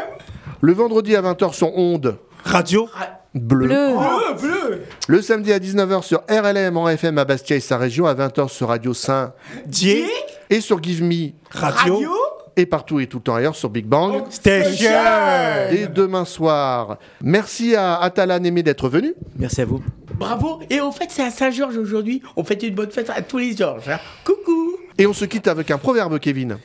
[0.61, 2.17] Le vendredi à 20h sur Onde.
[2.45, 2.89] Radio.
[3.35, 3.69] Bleu.
[3.69, 3.95] Bleu.
[4.41, 4.83] bleu.
[5.09, 8.49] Le samedi à 19h sur RLM en FM à Bastia et sa région, à 20h
[8.49, 9.33] sur Radio Saint
[9.67, 10.05] Dié.
[10.51, 12.01] et sur Give Me Radio.
[12.57, 14.25] et partout et tout le temps ailleurs sur Big Bang.
[14.31, 14.91] Station.
[15.71, 16.99] Et demain soir.
[17.23, 19.15] Merci à Atalan Aimé d'être venu.
[19.39, 19.81] Merci à vous.
[20.15, 20.61] Bravo.
[20.69, 22.21] Et au fait, c'est à Saint-Georges aujourd'hui.
[22.37, 23.89] On fête une bonne fête à tous les Georges.
[23.89, 23.99] hein.
[24.25, 24.73] Coucou.
[24.99, 26.59] Et on se quitte avec un proverbe, Kevin.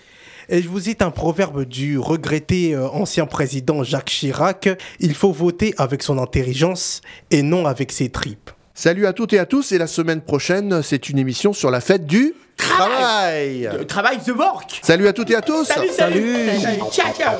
[0.50, 4.70] Et je vous cite un proverbe du regretté euh, ancien président Jacques Chirac.
[5.00, 8.52] Il faut voter avec son intelligence et non avec ses tripes.
[8.74, 9.72] Salut à toutes et à tous.
[9.72, 12.34] Et la semaine prochaine, c'est une émission sur la fête du...
[12.58, 13.70] Travail.
[13.78, 14.80] De travail The Work.
[14.82, 15.66] Salut à toutes et à tous.
[15.66, 16.60] Salut, salut.
[16.62, 17.34] Salut, Ciao, ciao.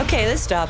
[0.00, 0.68] Okay, let's stop.